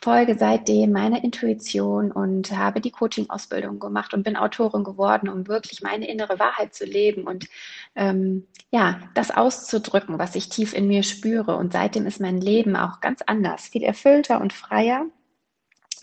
folge 0.00 0.36
seitdem 0.38 0.92
meiner 0.92 1.22
Intuition 1.22 2.12
und 2.12 2.56
habe 2.56 2.80
die 2.80 2.90
Coaching-Ausbildung 2.90 3.78
gemacht 3.78 4.14
und 4.14 4.22
bin 4.22 4.36
Autorin 4.36 4.84
geworden, 4.84 5.28
um 5.28 5.48
wirklich 5.48 5.82
meine 5.82 6.08
innere 6.08 6.38
Wahrheit 6.38 6.74
zu 6.74 6.84
leben 6.84 7.24
und 7.24 7.46
ähm, 7.96 8.46
ja, 8.70 9.00
das 9.14 9.30
auszudrücken, 9.30 10.18
was 10.18 10.34
ich 10.36 10.48
tief 10.48 10.72
in 10.72 10.86
mir 10.86 11.02
spüre. 11.02 11.56
Und 11.56 11.72
seitdem 11.72 12.06
ist 12.06 12.20
mein 12.20 12.40
Leben 12.40 12.76
auch 12.76 13.00
ganz 13.00 13.22
anders, 13.22 13.68
viel 13.68 13.82
erfüllter 13.82 14.40
und 14.40 14.52
freier. 14.52 15.06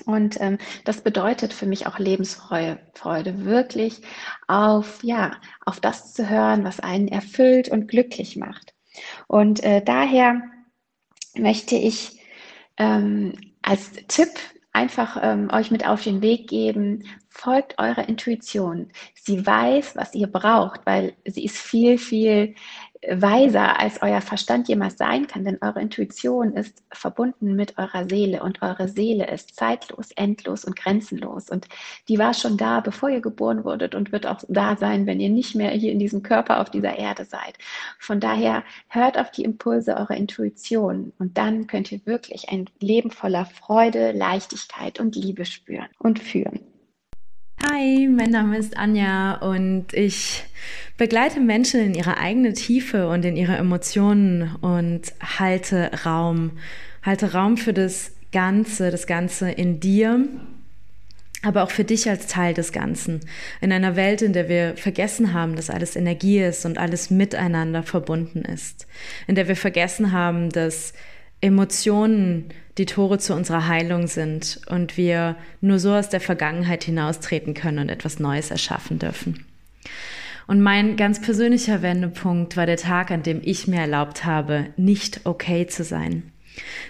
Und 0.05 0.39
ähm, 0.41 0.58
das 0.84 1.01
bedeutet 1.01 1.53
für 1.53 1.65
mich 1.65 1.88
auch 1.88 2.00
Lebensfreude, 2.00 2.79
Freude, 2.94 3.46
wirklich 3.46 4.01
auf, 4.48 5.03
ja, 5.03 5.38
auf 5.65 5.79
das 5.79 6.13
zu 6.13 6.29
hören, 6.29 6.65
was 6.65 6.82
einen 6.82 7.08
erfüllt 7.08 7.70
und 7.70 7.88
glücklich 7.88 8.36
macht. 8.36 8.74
Und 9.27 9.63
äh, 9.63 9.82
daher 9.84 10.41
möchte 11.39 11.75
ich 11.75 12.20
ähm, 12.77 13.34
als 13.62 13.92
Tipp 14.08 14.30
einfach 14.74 15.18
ähm, 15.22 15.50
euch 15.51 15.72
mit 15.72 15.88
auf 15.88 16.04
den 16.04 16.22
Weg 16.22 16.50
geben, 16.50 17.06
folgt 17.30 17.80
eurer 17.80 18.08
Intuition. 18.10 18.92
Sie 19.13 19.46
weiß, 19.46 19.96
was 19.96 20.13
ihr 20.13 20.27
braucht, 20.27 20.82
weil 20.86 21.13
sie 21.25 21.46
ist 21.46 21.58
viel, 21.58 21.98
viel 21.98 22.56
weiser, 23.10 23.80
als 23.80 24.02
euer 24.02 24.22
Verstand 24.22 24.68
jemals 24.68 24.98
sein 24.98 25.28
kann, 25.28 25.46
denn 25.46 25.58
eure 25.62 25.82
Intuition 25.82 26.54
ist 26.54 26.84
verbunden 26.92 27.56
mit 27.56 27.78
eurer 27.78 28.08
Seele 28.10 28.42
und 28.42 28.62
eure 28.62 28.88
Seele 28.88 29.28
ist 29.28 29.56
zeitlos, 29.56 30.12
endlos 30.16 30.66
und 30.66 30.76
grenzenlos. 30.76 31.50
Und 31.50 31.68
die 32.08 32.18
war 32.20 32.34
schon 32.34 32.58
da, 32.58 32.80
bevor 32.80 33.10
ihr 33.10 33.22
geboren 33.22 33.64
wurdet 33.64 33.96
und 33.96 34.12
wird 34.12 34.26
auch 34.28 34.40
da 34.48 34.76
sein, 34.76 35.06
wenn 35.06 35.20
ihr 35.20 35.30
nicht 35.30 35.56
mehr 35.56 35.72
hier 35.72 35.92
in 35.92 36.00
diesem 36.00 36.24
Körper 36.24 36.60
auf 36.62 36.70
dieser 36.70 36.98
Erde 36.98 37.26
seid. 37.26 37.58
Von 38.00 38.20
daher 38.20 38.64
hört 38.88 39.18
auf 39.18 39.32
die 39.32 39.44
Impulse 39.44 39.96
eurer 39.96 40.16
Intuition 40.16 41.14
und 41.20 41.38
dann 41.38 41.68
könnt 41.68 41.92
ihr 41.92 42.06
wirklich 42.06 42.50
ein 42.50 42.66
Leben 42.80 43.12
voller 43.12 43.46
Freude, 43.46 44.12
Leichtigkeit 44.12 45.00
und 45.00 45.16
Liebe 45.16 45.46
spüren 45.46 45.88
und 46.00 46.20
führen. 46.20 46.75
Hi, 47.72 48.07
mein 48.07 48.29
Name 48.29 48.57
ist 48.57 48.77
Anja 48.77 49.36
und 49.36 49.91
ich 49.93 50.43
begleite 50.98 51.39
Menschen 51.39 51.79
in 51.79 51.95
ihre 51.95 52.17
eigene 52.17 52.53
Tiefe 52.53 53.10
und 53.10 53.25
in 53.25 53.36
ihre 53.36 53.55
Emotionen 53.55 54.55
und 54.62 55.01
halte 55.39 55.89
Raum. 56.05 56.51
Halte 57.01 57.34
Raum 57.34 57.57
für 57.57 57.74
das 57.74 58.12
Ganze, 58.31 58.91
das 58.91 59.07
Ganze 59.07 59.50
in 59.50 59.79
dir, 59.79 60.27
aber 61.41 61.63
auch 61.63 61.72
für 61.72 61.84
dich 61.84 62.07
als 62.07 62.27
Teil 62.27 62.53
des 62.53 62.72
Ganzen. 62.72 63.22
In 63.62 63.72
einer 63.72 63.95
Welt, 63.95 64.22
in 64.22 64.34
der 64.34 64.48
wir 64.48 64.77
vergessen 64.77 65.34
haben, 65.34 65.55
dass 65.55 65.72
alles 65.72 65.95
Energie 65.95 66.41
ist 66.41 66.65
und 66.65 66.77
alles 66.77 67.10
miteinander 67.10 67.81
verbunden 67.81 68.43
ist. 68.43 68.86
In 69.25 69.34
der 69.34 69.48
wir 69.48 69.55
vergessen 69.55 70.12
haben, 70.12 70.50
dass 70.50 70.93
Emotionen 71.42 72.50
die 72.77 72.86
Tore 72.86 73.20
zu 73.20 73.34
unserer 73.34 73.68
Heilung 73.68 74.08
sind 74.08 74.60
und 74.70 74.98
wir 74.98 75.38
nur 75.62 75.80
so 75.80 75.94
aus 75.94 76.10
der 76.10 76.20
Vergangenheit 76.20 76.84
hinaustreten 76.84 77.54
können 77.54 77.80
und 77.80 77.89
etwas 77.89 78.20
Neues 78.20 78.51
erschaffen 78.51 79.00
dürfen. 79.00 79.46
Und 80.48 80.62
mein 80.62 80.96
ganz 80.96 81.22
persönlicher 81.22 81.82
Wendepunkt 81.82 82.56
war 82.56 82.65
der 82.65 82.77
Tag, 82.77 83.12
an 83.12 83.24
dem 83.24 83.42
ich 83.44 83.68
mir 83.68 83.80
erlaubt 83.80 84.25
habe, 84.25 84.68
nicht 84.77 85.22
okay 85.24 85.65
zu 85.68 85.84
sein. 85.84 86.32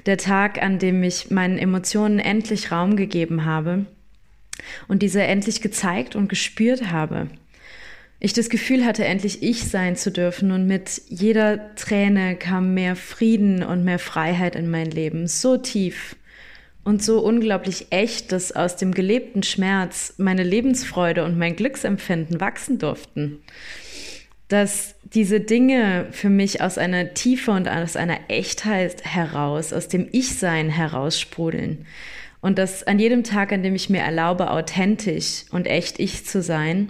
Der 0.06 0.18
Tag, 0.18 0.62
an 0.62 0.80
dem 0.80 1.02
ich 1.04 1.32
meinen 1.32 1.58
Emotionen 1.58 2.20
endlich 2.20 2.72
Raum 2.72 2.96
gegeben 2.96 3.46
habe 3.46 3.86
und 4.88 5.02
diese 5.02 5.24
endlich 5.24 5.62
gezeigt 5.62 6.16
und 6.16 6.28
gespürt 6.28 6.92
habe. 6.92 7.28
Ich 8.25 8.34
das 8.34 8.50
Gefühl 8.50 8.86
hatte, 8.86 9.05
endlich 9.05 9.44
ich 9.44 9.65
sein 9.65 9.96
zu 9.96 10.12
dürfen 10.12 10.51
und 10.51 10.65
mit 10.65 11.00
jeder 11.10 11.75
Träne 11.75 12.36
kam 12.36 12.74
mehr 12.74 12.96
Frieden 12.96 13.62
und 13.62 13.86
mehr 13.86 14.00
Freiheit 14.00 14.55
in 14.55 14.70
mein 14.70 14.89
Leben, 14.89 15.27
so 15.27 15.58
tief 15.58 16.15
und 16.84 17.03
so 17.03 17.20
unglaublich 17.20 17.88
echt, 17.91 18.32
dass 18.32 18.51
aus 18.51 18.77
dem 18.77 18.96
gelebten 18.96 19.44
Schmerz 19.44 20.15
meine 20.17 20.41
Lebensfreude 20.41 21.24
und 21.24 21.38
mein 21.38 21.55
Glücksempfinden 21.55 22.41
wachsen 22.41 22.79
durften. 22.79 23.44
Dass 24.48 24.96
diese 25.03 25.39
Dinge 25.39 26.08
für 26.10 26.29
mich 26.29 26.62
aus 26.62 26.79
einer 26.79 27.13
Tiefe 27.13 27.51
und 27.51 27.67
aus 27.67 27.96
einer 27.96 28.17
Echtheit 28.27 29.05
heraus, 29.05 29.72
aus 29.72 29.88
dem 29.88 30.08
Ich-Sein 30.12 30.70
heraussprudeln. 30.70 31.86
Und 32.41 32.58
dass 32.58 32.82
an 32.82 32.98
jedem 32.98 33.24
Tag, 33.24 33.51
an 33.51 33.62
dem 33.62 33.75
ich 33.75 33.91
mir 33.91 34.01
erlaube, 34.01 34.50
authentisch 34.50 35.46
und 35.51 35.67
echt 35.67 36.00
ich 36.00 36.25
zu 36.25 36.41
sein, 36.41 36.89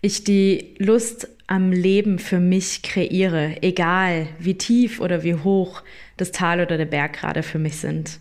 ich 0.00 0.24
die 0.24 0.74
Lust 0.78 1.28
am 1.46 1.72
Leben 1.72 2.18
für 2.18 2.40
mich 2.40 2.82
kreiere, 2.82 3.56
egal 3.62 4.28
wie 4.38 4.54
tief 4.54 5.00
oder 5.00 5.22
wie 5.22 5.34
hoch 5.34 5.82
das 6.16 6.32
Tal 6.32 6.60
oder 6.60 6.76
der 6.76 6.86
Berg 6.86 7.14
gerade 7.14 7.42
für 7.42 7.58
mich 7.58 7.76
sind. 7.76 8.18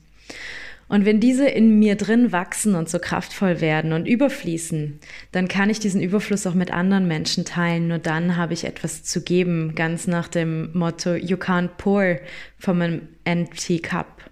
Und 0.87 1.05
wenn 1.05 1.19
diese 1.19 1.47
in 1.47 1.79
mir 1.79 1.95
drin 1.95 2.31
wachsen 2.31 2.75
und 2.75 2.89
so 2.89 2.99
kraftvoll 2.99 3.59
werden 3.59 3.91
und 3.91 4.07
überfließen, 4.07 4.99
dann 5.31 5.47
kann 5.47 5.71
ich 5.71 5.79
diesen 5.79 6.01
Überfluss 6.01 6.45
auch 6.45 6.53
mit 6.53 6.71
anderen 6.71 7.07
Menschen 7.07 7.43
teilen. 7.43 7.87
Nur 7.87 7.97
dann 7.97 8.37
habe 8.37 8.53
ich 8.53 8.65
etwas 8.65 9.03
zu 9.03 9.23
geben, 9.23 9.73
ganz 9.73 10.05
nach 10.05 10.27
dem 10.27 10.69
Motto 10.77 11.15
You 11.15 11.37
can't 11.37 11.69
pour 11.77 12.19
from 12.59 12.81
an 12.81 13.07
empty 13.23 13.79
cup. 13.79 14.29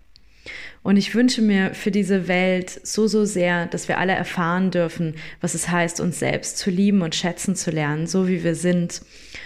Und 0.84 0.98
ich 0.98 1.16
wünsche 1.16 1.42
mir 1.42 1.74
für 1.74 1.92
diese 1.92 2.28
Welt 2.28 2.82
so, 2.84 3.08
so 3.08 3.24
sehr, 3.24 3.68
dass 3.68 3.88
wir 3.88 3.98
alle 3.98 4.14
erfahren 4.14 4.70
dürfen, 4.70 5.16
was 5.40 5.54
es 5.54 5.70
heißt, 5.70 6.02
uns 6.02 6.20
selbst 6.20 6.58
zu 6.58 6.70
lieben 6.70 7.02
und 7.02 7.16
schätzen 7.16 7.56
zu 7.56 7.72
lernen, 7.72 8.06
so 8.06 8.28
wie 8.28 8.44
wir 8.44 8.54
sind, 8.54 9.02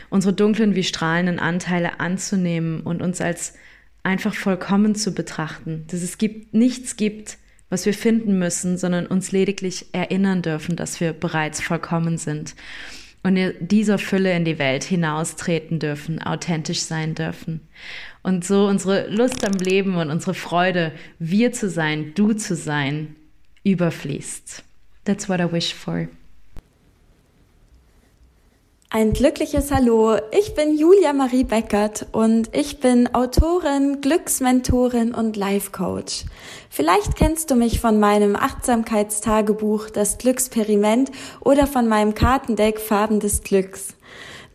unsere 0.10 0.34
dunklen 0.34 0.74
wie 0.76 0.84
strahlenden 0.84 1.38
Anteile 1.38 2.00
anzunehmen 2.00 2.82
und 2.82 3.04
uns 3.04 3.22
als 3.22 3.54
einfach 4.02 4.34
vollkommen 4.34 4.96
zu 4.96 5.14
betrachten, 5.14 5.86
dass 5.92 6.02
es 6.02 6.18
gibt, 6.18 6.56
nichts 6.56 6.96
gibt, 6.96 7.38
was 7.70 7.86
wir 7.86 7.94
finden 7.94 8.40
müssen, 8.40 8.78
sondern 8.78 9.06
uns 9.06 9.32
lediglich 9.32 9.88
erinnern 9.92 10.42
dürfen, 10.42 10.76
dass 10.76 11.00
wir 11.00 11.14
bereits 11.14 11.62
vollkommen 11.62 12.18
sind 12.18 12.56
und 13.24 13.36
in 13.36 13.54
dieser 13.60 13.98
Fülle 13.98 14.34
in 14.34 14.46
die 14.46 14.58
Welt 14.58 14.86
hinaustreten 14.86 15.80
dürfen, 15.80 16.22
authentisch 16.22 16.82
sein 16.82 17.14
dürfen. 17.14 17.62
Und 18.28 18.44
so 18.44 18.68
unsere 18.68 19.08
Lust 19.08 19.48
am 19.48 19.54
Leben 19.54 19.96
und 19.96 20.12
unsere 20.12 20.34
Freude, 20.34 20.92
wir 21.18 21.54
zu 21.54 21.70
sein, 21.70 22.12
du 22.14 22.34
zu 22.34 22.58
sein, 22.58 23.16
überfließt. 23.64 24.64
That's 25.06 25.30
what 25.30 25.40
I 25.40 25.50
wish 25.50 25.74
for. 25.74 26.10
Ein 28.90 29.14
glückliches 29.14 29.72
Hallo, 29.72 30.18
ich 30.38 30.56
bin 30.56 30.78
Julia 30.78 31.14
Marie 31.14 31.46
Beckert 31.46 32.08
und 32.12 32.50
ich 32.54 32.82
bin 32.82 33.16
Autorin, 33.16 34.02
Glücksmentorin 34.02 35.14
und 35.14 35.38
Life 35.38 35.72
Coach. 35.72 36.26
Vielleicht 36.70 37.16
kennst 37.16 37.50
du 37.50 37.56
mich 37.56 37.80
von 37.80 37.98
meinem 37.98 38.36
Achtsamkeitstagebuch 38.36 39.90
Das 39.90 40.18
Glücksperiment 40.18 41.12
oder 41.40 41.66
von 41.66 41.88
meinem 41.88 42.14
Kartendeck 42.14 42.82
Farben 42.82 43.22
des 43.22 43.42
Glücks. 43.44 43.97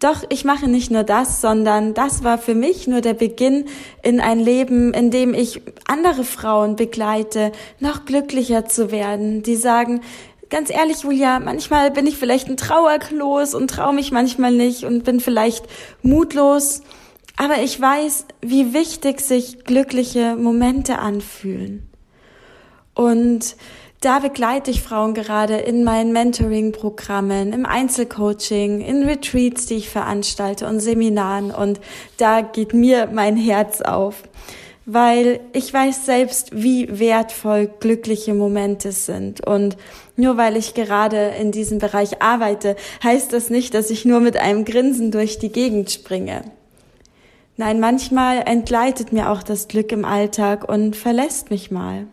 Doch 0.02 0.24
ich 0.30 0.44
mache 0.44 0.66
nicht 0.68 0.90
nur 0.90 1.04
das, 1.04 1.40
sondern 1.40 1.94
das 1.94 2.24
war 2.24 2.36
für 2.36 2.56
mich 2.56 2.88
nur 2.88 3.00
der 3.00 3.14
Beginn 3.14 3.66
in 4.02 4.20
ein 4.20 4.40
Leben, 4.40 4.92
in 4.92 5.12
dem 5.12 5.32
ich 5.32 5.62
andere 5.86 6.24
Frauen 6.24 6.74
begleite, 6.74 7.52
noch 7.78 8.04
glücklicher 8.04 8.66
zu 8.66 8.90
werden, 8.90 9.44
die 9.44 9.54
sagen, 9.54 10.00
ganz 10.50 10.70
ehrlich, 10.70 11.04
Julia, 11.04 11.38
manchmal 11.38 11.92
bin 11.92 12.08
ich 12.08 12.16
vielleicht 12.16 12.48
ein 12.48 12.56
Trauerklos 12.56 13.54
und 13.54 13.70
traue 13.70 13.94
mich 13.94 14.10
manchmal 14.10 14.50
nicht 14.50 14.82
und 14.82 15.04
bin 15.04 15.20
vielleicht 15.20 15.66
mutlos. 16.02 16.82
Aber 17.36 17.62
ich 17.62 17.80
weiß, 17.80 18.26
wie 18.40 18.74
wichtig 18.74 19.20
sich 19.20 19.64
glückliche 19.64 20.34
Momente 20.34 20.98
anfühlen. 20.98 21.88
Und 22.94 23.56
da 24.02 24.18
begleite 24.18 24.70
ich 24.70 24.82
Frauen 24.82 25.14
gerade 25.14 25.56
in 25.56 25.84
meinen 25.84 26.12
Mentoring-Programmen, 26.12 27.52
im 27.52 27.64
Einzelcoaching, 27.64 28.80
in 28.80 29.04
Retreats, 29.04 29.66
die 29.66 29.76
ich 29.76 29.88
veranstalte 29.88 30.66
und 30.66 30.80
Seminaren. 30.80 31.52
Und 31.52 31.80
da 32.18 32.42
geht 32.42 32.74
mir 32.74 33.08
mein 33.12 33.36
Herz 33.36 33.80
auf 33.80 34.24
weil 34.84 35.40
ich 35.52 35.72
weiß 35.72 36.06
selbst, 36.06 36.50
wie 36.52 36.98
wertvoll 36.98 37.70
glückliche 37.78 38.34
Momente 38.34 38.92
sind. 38.92 39.46
Und 39.46 39.76
nur 40.16 40.36
weil 40.36 40.56
ich 40.56 40.74
gerade 40.74 41.32
in 41.40 41.52
diesem 41.52 41.78
Bereich 41.78 42.20
arbeite, 42.20 42.76
heißt 43.02 43.32
das 43.32 43.48
nicht, 43.48 43.74
dass 43.74 43.90
ich 43.90 44.04
nur 44.04 44.20
mit 44.20 44.36
einem 44.36 44.64
Grinsen 44.64 45.10
durch 45.10 45.38
die 45.38 45.52
Gegend 45.52 45.90
springe. 45.90 46.42
Nein, 47.56 47.80
manchmal 47.80 48.42
entgleitet 48.46 49.12
mir 49.12 49.30
auch 49.30 49.42
das 49.42 49.68
Glück 49.68 49.92
im 49.92 50.04
Alltag 50.04 50.68
und 50.68 50.96
verlässt 50.96 51.50
mich 51.50 51.70
mal. 51.70 52.06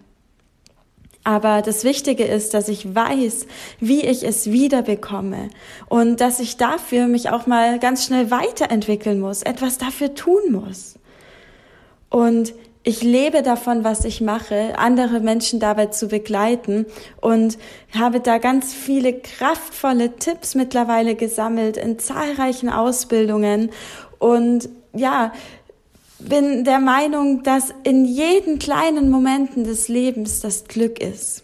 Aber 1.30 1.62
das 1.62 1.84
Wichtige 1.84 2.24
ist, 2.24 2.56
dass 2.56 2.70
ich 2.70 2.96
weiß, 2.96 3.46
wie 3.80 4.02
ich 4.02 4.24
es 4.24 4.50
wiederbekomme 4.50 5.50
und 5.88 6.22
dass 6.22 6.40
ich 6.40 6.58
dafür 6.58 7.06
mich 7.06 7.30
auch 7.30 7.46
mal 7.46 7.78
ganz 7.78 8.04
schnell 8.04 8.32
weiterentwickeln 8.32 9.20
muss, 9.20 9.44
etwas 9.44 9.78
dafür 9.78 10.16
tun 10.16 10.52
muss. 10.52 10.96
Und 12.10 12.56
ich 12.82 13.04
lebe 13.04 13.44
davon, 13.44 13.84
was 13.84 14.06
ich 14.06 14.22
mache, 14.22 14.80
andere 14.80 15.20
Menschen 15.20 15.60
dabei 15.60 15.86
zu 15.86 16.08
begleiten 16.08 16.88
und 17.22 17.60
habe 17.96 18.22
da 18.22 18.40
ganz 18.40 18.74
viele 18.74 19.14
kraftvolle 19.14 20.16
Tipps 20.16 20.56
mittlerweile 20.56 21.14
gesammelt 21.14 21.78
in 21.78 22.00
zahlreichen 22.00 22.70
Ausbildungen 22.70 23.70
und 24.18 24.68
ja, 24.94 25.32
bin 26.20 26.64
der 26.64 26.80
Meinung, 26.80 27.44
dass 27.44 27.74
in 27.84 28.06
jeden 28.06 28.60
kleinen 28.60 29.10
Momenten 29.10 29.64
des 29.64 29.88
Lebens 29.88 30.42
das 30.42 30.66
Glück 30.66 31.00
ist. 31.00 31.44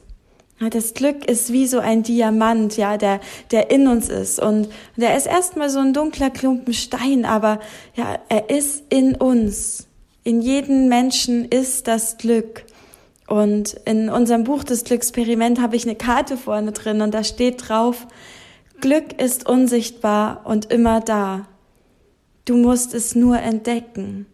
Das 0.59 0.93
Glück 0.93 1.25
ist 1.29 1.51
wie 1.51 1.67
so 1.67 1.79
ein 1.79 2.03
Diamant, 2.03 2.77
ja, 2.77 2.97
der, 2.97 3.19
der 3.51 3.71
in 3.71 3.87
uns 3.87 4.07
ist. 4.07 4.39
Und 4.39 4.69
der 4.95 5.17
ist 5.17 5.27
erstmal 5.27 5.69
so 5.69 5.79
ein 5.79 5.93
dunkler 5.93 6.29
Klumpen 6.29 6.73
Stein, 6.73 7.25
aber 7.25 7.59
ja, 7.95 8.19
er 8.29 8.49
ist 8.49 8.83
in 8.89 9.15
uns. 9.15 9.87
In 10.23 10.41
jedem 10.41 10.87
Menschen 10.87 11.45
ist 11.45 11.87
das 11.87 12.17
Glück. 12.17 12.63
Und 13.27 13.73
in 13.85 14.09
unserem 14.09 14.43
Buch 14.43 14.63
Das 14.63 14.83
Glücksperiment 14.83 15.61
habe 15.61 15.75
ich 15.75 15.85
eine 15.85 15.95
Karte 15.95 16.37
vorne 16.37 16.71
drin 16.71 17.01
und 17.01 17.13
da 17.13 17.23
steht 17.23 17.67
drauf, 17.67 18.07
Glück 18.81 19.19
ist 19.21 19.49
unsichtbar 19.49 20.41
und 20.45 20.71
immer 20.71 21.01
da. 21.01 21.47
Du 22.45 22.55
musst 22.55 22.93
es 22.93 23.15
nur 23.15 23.39
entdecken. 23.39 24.27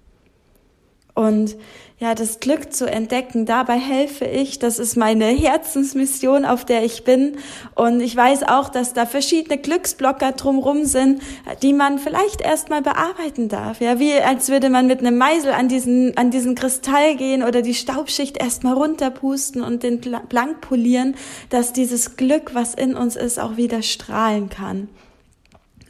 Und 1.13 1.55
ja, 2.01 2.15
das 2.15 2.39
Glück 2.39 2.73
zu 2.73 2.89
entdecken. 2.89 3.45
Dabei 3.45 3.77
helfe 3.77 4.25
ich. 4.25 4.57
Das 4.57 4.79
ist 4.79 4.97
meine 4.97 5.25
Herzensmission, 5.25 6.45
auf 6.45 6.65
der 6.65 6.83
ich 6.83 7.03
bin. 7.03 7.37
Und 7.75 8.01
ich 8.01 8.15
weiß 8.15 8.41
auch, 8.41 8.69
dass 8.69 8.93
da 8.93 9.05
verschiedene 9.05 9.59
Glücksblocker 9.59 10.31
drumrum 10.31 10.85
sind, 10.85 11.21
die 11.61 11.73
man 11.73 11.99
vielleicht 11.99 12.41
erstmal 12.41 12.81
bearbeiten 12.81 13.49
darf. 13.49 13.81
Ja, 13.81 13.99
wie 13.99 14.13
als 14.13 14.49
würde 14.49 14.71
man 14.71 14.87
mit 14.87 15.01
einem 15.01 15.15
Meisel 15.19 15.51
an 15.51 15.67
diesen, 15.67 16.17
an 16.17 16.31
diesen 16.31 16.55
Kristall 16.55 17.17
gehen 17.17 17.43
oder 17.43 17.61
die 17.61 17.75
Staubschicht 17.75 18.37
erstmal 18.41 18.73
runterpusten 18.73 19.61
und 19.61 19.83
den 19.83 20.01
blank 20.01 20.59
polieren, 20.61 21.15
dass 21.51 21.71
dieses 21.71 22.17
Glück, 22.17 22.55
was 22.55 22.73
in 22.73 22.95
uns 22.95 23.15
ist, 23.15 23.39
auch 23.39 23.57
wieder 23.57 23.83
strahlen 23.83 24.49
kann. 24.49 24.89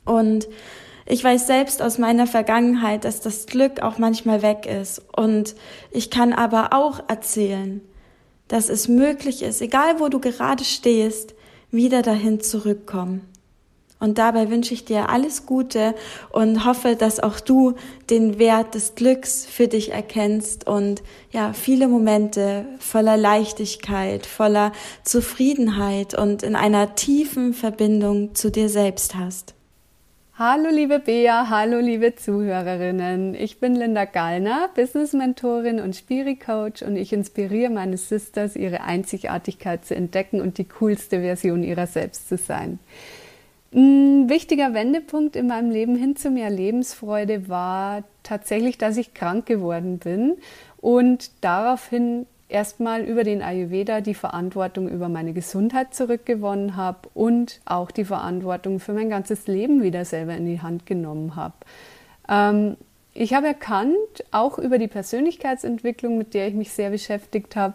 Und 0.03 0.49
ich 1.11 1.25
weiß 1.25 1.45
selbst 1.45 1.81
aus 1.81 1.97
meiner 1.97 2.25
Vergangenheit, 2.25 3.03
dass 3.03 3.19
das 3.19 3.45
Glück 3.45 3.81
auch 3.81 3.97
manchmal 3.97 4.41
weg 4.41 4.65
ist. 4.65 5.01
Und 5.13 5.55
ich 5.91 6.09
kann 6.09 6.31
aber 6.31 6.69
auch 6.71 7.01
erzählen, 7.09 7.81
dass 8.47 8.69
es 8.69 8.87
möglich 8.87 9.43
ist, 9.43 9.61
egal 9.61 9.99
wo 9.99 10.07
du 10.07 10.21
gerade 10.21 10.63
stehst, 10.63 11.35
wieder 11.69 12.01
dahin 12.01 12.39
zurückkommen. 12.39 13.27
Und 13.99 14.19
dabei 14.19 14.49
wünsche 14.49 14.73
ich 14.73 14.85
dir 14.85 15.09
alles 15.09 15.45
Gute 15.45 15.95
und 16.31 16.63
hoffe, 16.63 16.95
dass 16.95 17.19
auch 17.19 17.41
du 17.41 17.73
den 18.09 18.39
Wert 18.39 18.73
des 18.73 18.95
Glücks 18.95 19.45
für 19.45 19.67
dich 19.67 19.91
erkennst 19.91 20.65
und 20.65 21.03
ja, 21.29 21.51
viele 21.51 21.89
Momente 21.89 22.65
voller 22.79 23.17
Leichtigkeit, 23.17 24.25
voller 24.25 24.71
Zufriedenheit 25.03 26.17
und 26.17 26.41
in 26.41 26.55
einer 26.55 26.95
tiefen 26.95 27.53
Verbindung 27.53 28.33
zu 28.33 28.49
dir 28.49 28.69
selbst 28.69 29.15
hast. 29.15 29.55
Hallo 30.39 30.69
liebe 30.71 30.99
Bea, 30.99 31.49
hallo 31.49 31.79
liebe 31.79 32.15
Zuhörerinnen. 32.15 33.35
Ich 33.35 33.59
bin 33.59 33.75
Linda 33.75 34.05
Gallner, 34.05 34.69
Business 34.73 35.11
Mentorin 35.11 35.81
und 35.81 35.93
Spirit 35.93 36.39
Coach 36.39 36.81
und 36.83 36.95
ich 36.95 37.11
inspiriere 37.11 37.69
meine 37.69 37.97
Sisters, 37.97 38.55
ihre 38.55 38.79
Einzigartigkeit 38.79 39.83
zu 39.83 39.93
entdecken 39.93 40.39
und 40.39 40.57
die 40.57 40.63
coolste 40.63 41.19
Version 41.19 41.63
ihrer 41.63 41.85
selbst 41.85 42.29
zu 42.29 42.37
sein. 42.37 42.79
Ein 43.73 44.29
wichtiger 44.29 44.73
Wendepunkt 44.73 45.35
in 45.35 45.47
meinem 45.47 45.69
Leben 45.69 45.97
hin 45.97 46.15
zu 46.15 46.31
mehr 46.31 46.49
Lebensfreude 46.49 47.49
war 47.49 48.05
tatsächlich, 48.23 48.77
dass 48.77 48.95
ich 48.95 49.13
krank 49.13 49.45
geworden 49.45 49.99
bin 49.99 50.37
und 50.77 51.29
daraufhin 51.41 52.25
erstmal 52.51 53.03
über 53.03 53.23
den 53.23 53.41
Ayurveda 53.41 54.01
die 54.01 54.13
Verantwortung 54.13 54.89
über 54.89 55.09
meine 55.09 55.33
Gesundheit 55.33 55.93
zurückgewonnen 55.93 56.75
habe 56.75 57.09
und 57.13 57.61
auch 57.65 57.91
die 57.91 58.05
Verantwortung 58.05 58.79
für 58.79 58.93
mein 58.93 59.09
ganzes 59.09 59.47
Leben 59.47 59.81
wieder 59.81 60.05
selber 60.05 60.35
in 60.35 60.45
die 60.45 60.61
Hand 60.61 60.85
genommen 60.85 61.35
habe. 61.35 61.55
Ähm, 62.29 62.77
ich 63.13 63.33
habe 63.33 63.47
erkannt, 63.47 64.23
auch 64.31 64.57
über 64.57 64.77
die 64.77 64.87
Persönlichkeitsentwicklung, 64.87 66.17
mit 66.17 66.33
der 66.33 66.47
ich 66.47 66.53
mich 66.53 66.71
sehr 66.71 66.91
beschäftigt 66.91 67.55
habe, 67.55 67.73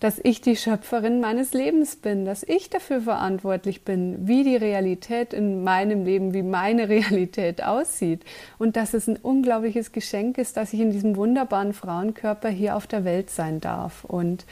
dass 0.00 0.20
ich 0.22 0.40
die 0.40 0.56
Schöpferin 0.56 1.20
meines 1.20 1.52
Lebens 1.52 1.96
bin, 1.96 2.24
dass 2.24 2.42
ich 2.42 2.68
dafür 2.68 3.00
verantwortlich 3.00 3.82
bin, 3.82 4.28
wie 4.28 4.44
die 4.44 4.56
Realität 4.56 5.32
in 5.32 5.64
meinem 5.64 6.04
Leben, 6.04 6.34
wie 6.34 6.42
meine 6.42 6.88
Realität 6.90 7.62
aussieht 7.62 8.24
und 8.58 8.76
dass 8.76 8.94
es 8.94 9.06
ein 9.06 9.16
unglaubliches 9.16 9.92
Geschenk 9.92 10.38
ist, 10.38 10.56
dass 10.56 10.72
ich 10.72 10.80
in 10.80 10.90
diesem 10.90 11.16
wunderbaren 11.16 11.72
Frauenkörper 11.72 12.48
hier 12.48 12.76
auf 12.76 12.86
der 12.86 13.04
Welt 13.04 13.30
sein 13.30 13.60
darf 13.60 14.04
und 14.04 14.44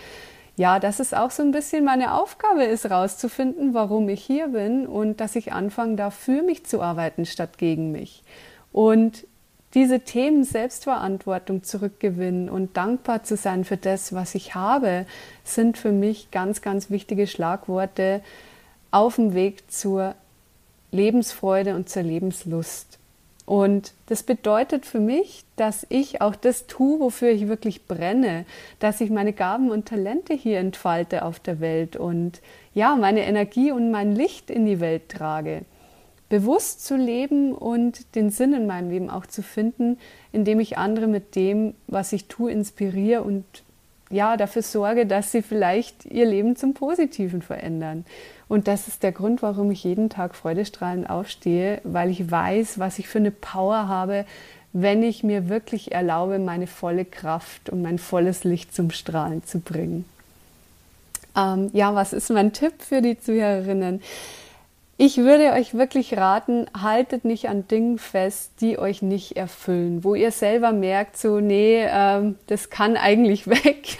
ja, 0.56 0.78
dass 0.78 1.00
es 1.00 1.12
auch 1.12 1.32
so 1.32 1.42
ein 1.42 1.50
bisschen 1.50 1.84
meine 1.84 2.14
Aufgabe 2.14 2.62
ist, 2.64 2.88
rauszufinden, 2.88 3.74
warum 3.74 4.08
ich 4.08 4.22
hier 4.22 4.48
bin 4.48 4.86
und 4.86 5.20
dass 5.20 5.34
ich 5.34 5.52
anfangen 5.52 5.96
darf, 5.96 6.14
für 6.14 6.42
mich 6.42 6.64
zu 6.64 6.80
arbeiten 6.80 7.26
statt 7.26 7.58
gegen 7.58 7.90
mich. 7.90 8.22
Und 8.70 9.26
diese 9.74 10.00
Themen 10.00 10.44
Selbstverantwortung 10.44 11.64
zurückgewinnen 11.64 12.48
und 12.48 12.76
dankbar 12.76 13.24
zu 13.24 13.36
sein 13.36 13.64
für 13.64 13.76
das, 13.76 14.12
was 14.12 14.34
ich 14.34 14.54
habe, 14.54 15.04
sind 15.42 15.76
für 15.76 15.92
mich 15.92 16.30
ganz, 16.30 16.62
ganz 16.62 16.90
wichtige 16.90 17.26
Schlagworte 17.26 18.22
auf 18.92 19.16
dem 19.16 19.34
Weg 19.34 19.70
zur 19.70 20.14
Lebensfreude 20.92 21.74
und 21.74 21.88
zur 21.88 22.04
Lebenslust. 22.04 22.98
Und 23.46 23.92
das 24.06 24.22
bedeutet 24.22 24.86
für 24.86 25.00
mich, 25.00 25.44
dass 25.56 25.84
ich 25.90 26.22
auch 26.22 26.34
das 26.34 26.66
tue, 26.66 27.00
wofür 27.00 27.30
ich 27.30 27.48
wirklich 27.48 27.86
brenne, 27.86 28.46
dass 28.78 29.02
ich 29.02 29.10
meine 29.10 29.34
Gaben 29.34 29.70
und 29.70 29.86
Talente 29.86 30.32
hier 30.32 30.60
entfalte 30.60 31.24
auf 31.24 31.40
der 31.40 31.60
Welt 31.60 31.96
und 31.96 32.40
ja, 32.72 32.96
meine 32.96 33.26
Energie 33.26 33.70
und 33.70 33.90
mein 33.90 34.14
Licht 34.14 34.50
in 34.50 34.64
die 34.64 34.80
Welt 34.80 35.10
trage 35.10 35.64
bewusst 36.34 36.84
zu 36.84 36.96
leben 36.96 37.52
und 37.52 38.16
den 38.16 38.28
Sinn 38.30 38.54
in 38.54 38.66
meinem 38.66 38.90
Leben 38.90 39.08
auch 39.08 39.24
zu 39.24 39.40
finden, 39.40 40.00
indem 40.32 40.58
ich 40.58 40.76
andere 40.76 41.06
mit 41.06 41.36
dem, 41.36 41.74
was 41.86 42.12
ich 42.12 42.26
tue, 42.26 42.50
inspiriere 42.50 43.22
und 43.22 43.44
ja, 44.10 44.36
dafür 44.36 44.62
sorge, 44.62 45.06
dass 45.06 45.30
sie 45.30 45.42
vielleicht 45.42 46.06
ihr 46.06 46.26
Leben 46.26 46.56
zum 46.56 46.74
Positiven 46.74 47.40
verändern. 47.40 48.04
Und 48.48 48.66
das 48.66 48.88
ist 48.88 49.04
der 49.04 49.12
Grund, 49.12 49.42
warum 49.42 49.70
ich 49.70 49.84
jeden 49.84 50.10
Tag 50.10 50.34
freudestrahlend 50.34 51.08
aufstehe, 51.08 51.80
weil 51.84 52.10
ich 52.10 52.28
weiß, 52.28 52.80
was 52.80 52.98
ich 52.98 53.06
für 53.06 53.18
eine 53.18 53.30
Power 53.30 53.86
habe, 53.86 54.24
wenn 54.72 55.04
ich 55.04 55.22
mir 55.22 55.48
wirklich 55.48 55.92
erlaube, 55.92 56.40
meine 56.40 56.66
volle 56.66 57.04
Kraft 57.04 57.70
und 57.70 57.80
mein 57.80 57.98
volles 57.98 58.42
Licht 58.42 58.74
zum 58.74 58.90
Strahlen 58.90 59.44
zu 59.44 59.60
bringen. 59.60 60.04
Ähm, 61.36 61.70
ja, 61.72 61.94
was 61.94 62.12
ist 62.12 62.28
mein 62.30 62.52
Tipp 62.52 62.74
für 62.80 63.00
die 63.00 63.18
Zuhörerinnen? 63.20 64.02
Ich 64.96 65.16
würde 65.16 65.52
euch 65.52 65.74
wirklich 65.74 66.16
raten, 66.16 66.66
haltet 66.80 67.24
nicht 67.24 67.48
an 67.48 67.66
Dingen 67.66 67.98
fest, 67.98 68.52
die 68.60 68.78
euch 68.78 69.02
nicht 69.02 69.36
erfüllen, 69.36 70.04
wo 70.04 70.14
ihr 70.14 70.30
selber 70.30 70.70
merkt, 70.72 71.16
so, 71.16 71.40
nee, 71.40 71.84
ähm, 71.84 72.36
das 72.46 72.70
kann 72.70 72.96
eigentlich 72.96 73.46
weg. 73.48 73.98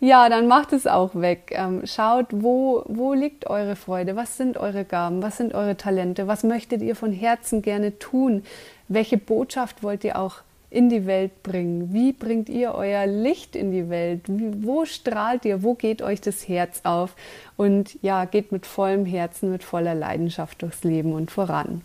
ja, 0.00 0.30
dann 0.30 0.46
macht 0.46 0.72
es 0.72 0.86
auch 0.86 1.14
weg. 1.14 1.52
Ähm, 1.54 1.82
schaut, 1.84 2.28
wo, 2.30 2.82
wo 2.86 3.12
liegt 3.12 3.50
eure 3.50 3.76
Freude? 3.76 4.16
Was 4.16 4.38
sind 4.38 4.56
eure 4.56 4.86
Gaben? 4.86 5.22
Was 5.22 5.36
sind 5.36 5.54
eure 5.54 5.76
Talente? 5.76 6.26
Was 6.26 6.44
möchtet 6.44 6.80
ihr 6.80 6.96
von 6.96 7.12
Herzen 7.12 7.60
gerne 7.60 7.98
tun? 7.98 8.42
Welche 8.88 9.18
Botschaft 9.18 9.82
wollt 9.82 10.02
ihr 10.02 10.18
auch 10.18 10.36
in 10.70 10.88
die 10.88 11.06
Welt 11.06 11.42
bringen? 11.42 11.92
Wie 11.92 12.12
bringt 12.12 12.48
ihr 12.48 12.74
euer 12.74 13.06
Licht 13.06 13.56
in 13.56 13.70
die 13.72 13.88
Welt? 13.88 14.22
Wo 14.26 14.84
strahlt 14.84 15.44
ihr? 15.44 15.62
Wo 15.62 15.74
geht 15.74 16.02
euch 16.02 16.20
das 16.20 16.48
Herz 16.48 16.80
auf? 16.84 17.14
Und 17.56 17.96
ja, 18.02 18.24
geht 18.24 18.52
mit 18.52 18.66
vollem 18.66 19.06
Herzen, 19.06 19.50
mit 19.50 19.64
voller 19.64 19.94
Leidenschaft 19.94 20.62
durchs 20.62 20.84
Leben 20.84 21.12
und 21.12 21.30
voran. 21.30 21.82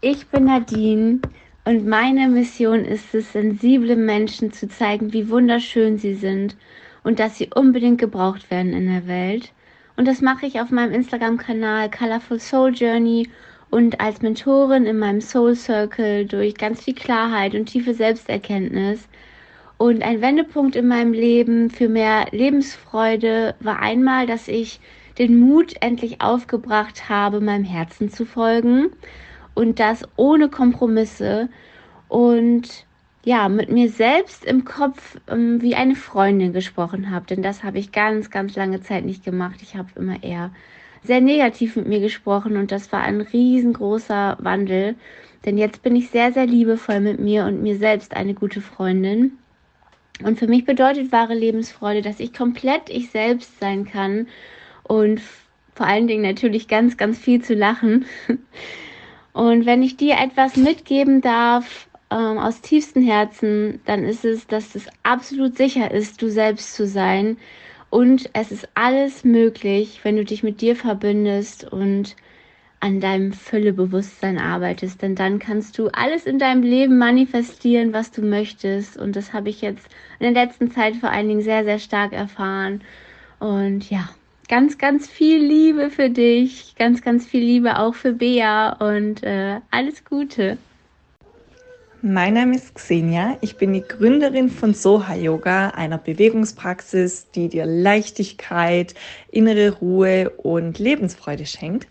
Ich 0.00 0.26
bin 0.28 0.46
Nadine 0.46 1.20
und 1.64 1.86
meine 1.86 2.28
Mission 2.28 2.84
ist 2.84 3.14
es, 3.14 3.32
sensible 3.32 3.94
Menschen 3.94 4.52
zu 4.52 4.68
zeigen, 4.68 5.12
wie 5.12 5.28
wunderschön 5.28 5.98
sie 5.98 6.14
sind 6.14 6.56
und 7.04 7.20
dass 7.20 7.38
sie 7.38 7.50
unbedingt 7.54 7.98
gebraucht 7.98 8.50
werden 8.50 8.72
in 8.72 8.88
der 8.88 9.06
Welt. 9.06 9.52
Und 9.96 10.08
das 10.08 10.20
mache 10.20 10.46
ich 10.46 10.60
auf 10.60 10.70
meinem 10.70 10.92
Instagram-Kanal 10.92 11.90
Colorful 11.90 12.40
Soul 12.40 12.72
Journey 12.74 13.28
und 13.72 14.02
als 14.02 14.20
Mentorin 14.20 14.84
in 14.84 14.98
meinem 14.98 15.22
Soul 15.22 15.56
Circle 15.56 16.26
durch 16.26 16.56
ganz 16.56 16.84
viel 16.84 16.94
Klarheit 16.94 17.54
und 17.54 17.64
tiefe 17.64 17.94
Selbsterkenntnis. 17.94 19.08
Und 19.78 20.02
ein 20.02 20.20
Wendepunkt 20.20 20.76
in 20.76 20.88
meinem 20.88 21.14
Leben 21.14 21.70
für 21.70 21.88
mehr 21.88 22.26
Lebensfreude 22.32 23.54
war 23.60 23.80
einmal, 23.80 24.26
dass 24.26 24.46
ich 24.46 24.78
den 25.18 25.40
Mut 25.40 25.74
endlich 25.80 26.20
aufgebracht 26.20 27.08
habe, 27.08 27.40
meinem 27.40 27.64
Herzen 27.64 28.10
zu 28.10 28.26
folgen 28.26 28.90
und 29.54 29.80
das 29.80 30.02
ohne 30.16 30.50
Kompromisse 30.50 31.48
und 32.08 32.84
ja, 33.24 33.48
mit 33.48 33.72
mir 33.72 33.88
selbst 33.88 34.44
im 34.44 34.66
Kopf 34.66 35.16
ähm, 35.28 35.62
wie 35.62 35.76
eine 35.76 35.94
Freundin 35.94 36.52
gesprochen 36.52 37.10
habe, 37.10 37.24
denn 37.24 37.42
das 37.42 37.64
habe 37.64 37.78
ich 37.78 37.90
ganz, 37.90 38.30
ganz 38.30 38.54
lange 38.54 38.82
Zeit 38.82 39.06
nicht 39.06 39.24
gemacht. 39.24 39.60
Ich 39.62 39.76
habe 39.76 39.88
immer 39.94 40.22
eher 40.22 40.50
sehr 41.04 41.20
negativ 41.20 41.76
mit 41.76 41.86
mir 41.86 42.00
gesprochen 42.00 42.56
und 42.56 42.72
das 42.72 42.92
war 42.92 43.02
ein 43.02 43.20
riesengroßer 43.20 44.38
Wandel. 44.40 44.94
Denn 45.44 45.58
jetzt 45.58 45.82
bin 45.82 45.96
ich 45.96 46.10
sehr, 46.10 46.32
sehr 46.32 46.46
liebevoll 46.46 47.00
mit 47.00 47.18
mir 47.18 47.44
und 47.46 47.62
mir 47.62 47.76
selbst 47.76 48.14
eine 48.14 48.34
gute 48.34 48.60
Freundin. 48.60 49.32
Und 50.22 50.38
für 50.38 50.46
mich 50.46 50.64
bedeutet 50.64 51.10
wahre 51.10 51.34
Lebensfreude, 51.34 52.02
dass 52.02 52.20
ich 52.20 52.32
komplett 52.32 52.88
ich 52.88 53.10
selbst 53.10 53.58
sein 53.58 53.84
kann 53.84 54.28
und 54.84 55.20
vor 55.74 55.86
allen 55.86 56.06
Dingen 56.06 56.22
natürlich 56.22 56.68
ganz, 56.68 56.96
ganz 56.96 57.18
viel 57.18 57.42
zu 57.42 57.54
lachen. 57.54 58.04
Und 59.32 59.64
wenn 59.64 59.82
ich 59.82 59.96
dir 59.96 60.16
etwas 60.18 60.56
mitgeben 60.56 61.22
darf 61.22 61.88
ähm, 62.10 62.36
aus 62.36 62.60
tiefstem 62.60 63.02
Herzen, 63.02 63.80
dann 63.86 64.04
ist 64.04 64.26
es, 64.26 64.46
dass 64.46 64.74
es 64.74 64.86
absolut 65.02 65.56
sicher 65.56 65.90
ist, 65.90 66.20
du 66.20 66.28
selbst 66.28 66.74
zu 66.74 66.86
sein 66.86 67.38
und 67.92 68.30
es 68.32 68.50
ist 68.50 68.66
alles 68.72 69.22
möglich, 69.22 70.00
wenn 70.02 70.16
du 70.16 70.24
dich 70.24 70.42
mit 70.42 70.62
dir 70.62 70.76
verbindest 70.76 71.70
und 71.70 72.16
an 72.80 73.00
deinem 73.00 73.34
Füllebewusstsein 73.34 74.38
arbeitest, 74.38 75.02
denn 75.02 75.14
dann 75.14 75.38
kannst 75.38 75.76
du 75.76 75.88
alles 75.88 76.24
in 76.24 76.38
deinem 76.38 76.62
Leben 76.62 76.96
manifestieren, 76.96 77.92
was 77.92 78.10
du 78.10 78.22
möchtest. 78.22 78.96
Und 78.96 79.14
das 79.14 79.34
habe 79.34 79.50
ich 79.50 79.60
jetzt 79.60 79.86
in 80.18 80.32
der 80.32 80.46
letzten 80.46 80.70
Zeit 80.70 80.96
vor 80.96 81.10
allen 81.10 81.28
Dingen 81.28 81.42
sehr, 81.42 81.64
sehr 81.64 81.78
stark 81.78 82.14
erfahren. 82.14 82.80
Und 83.40 83.90
ja, 83.90 84.08
ganz, 84.48 84.78
ganz 84.78 85.06
viel 85.06 85.44
Liebe 85.44 85.90
für 85.90 86.08
dich, 86.08 86.74
ganz, 86.78 87.02
ganz 87.02 87.26
viel 87.26 87.44
Liebe 87.44 87.78
auch 87.78 87.94
für 87.94 88.14
Bea 88.14 88.72
und 88.72 89.22
äh, 89.22 89.60
alles 89.70 90.06
Gute. 90.06 90.56
Mein 92.04 92.34
Name 92.34 92.56
ist 92.56 92.74
Xenia. 92.74 93.36
Ich 93.42 93.58
bin 93.58 93.72
die 93.72 93.84
Gründerin 93.86 94.50
von 94.50 94.74
Soha 94.74 95.14
Yoga, 95.14 95.68
einer 95.68 95.98
Bewegungspraxis, 95.98 97.30
die 97.30 97.48
dir 97.48 97.64
Leichtigkeit, 97.64 98.94
innere 99.30 99.70
Ruhe 99.70 100.30
und 100.30 100.80
Lebensfreude 100.80 101.46
schenkt. 101.46 101.86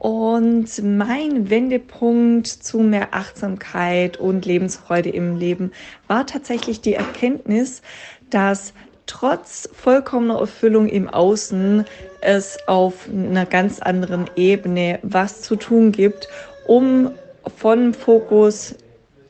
Und 0.00 0.82
mein 0.82 1.48
Wendepunkt 1.48 2.48
zu 2.48 2.80
mehr 2.80 3.14
Achtsamkeit 3.14 4.16
und 4.16 4.46
Lebensfreude 4.46 5.10
im 5.10 5.36
Leben 5.36 5.70
war 6.08 6.26
tatsächlich 6.26 6.80
die 6.80 6.94
Erkenntnis, 6.94 7.82
dass 8.30 8.74
trotz 9.06 9.68
vollkommener 9.72 10.40
Erfüllung 10.40 10.88
im 10.88 11.08
Außen 11.08 11.84
es 12.20 12.58
auf 12.66 13.08
einer 13.08 13.46
ganz 13.46 13.78
anderen 13.78 14.28
Ebene 14.34 14.98
was 15.04 15.42
zu 15.42 15.54
tun 15.54 15.92
gibt, 15.92 16.26
um 16.66 17.12
von 17.56 17.94
Fokus 17.94 18.74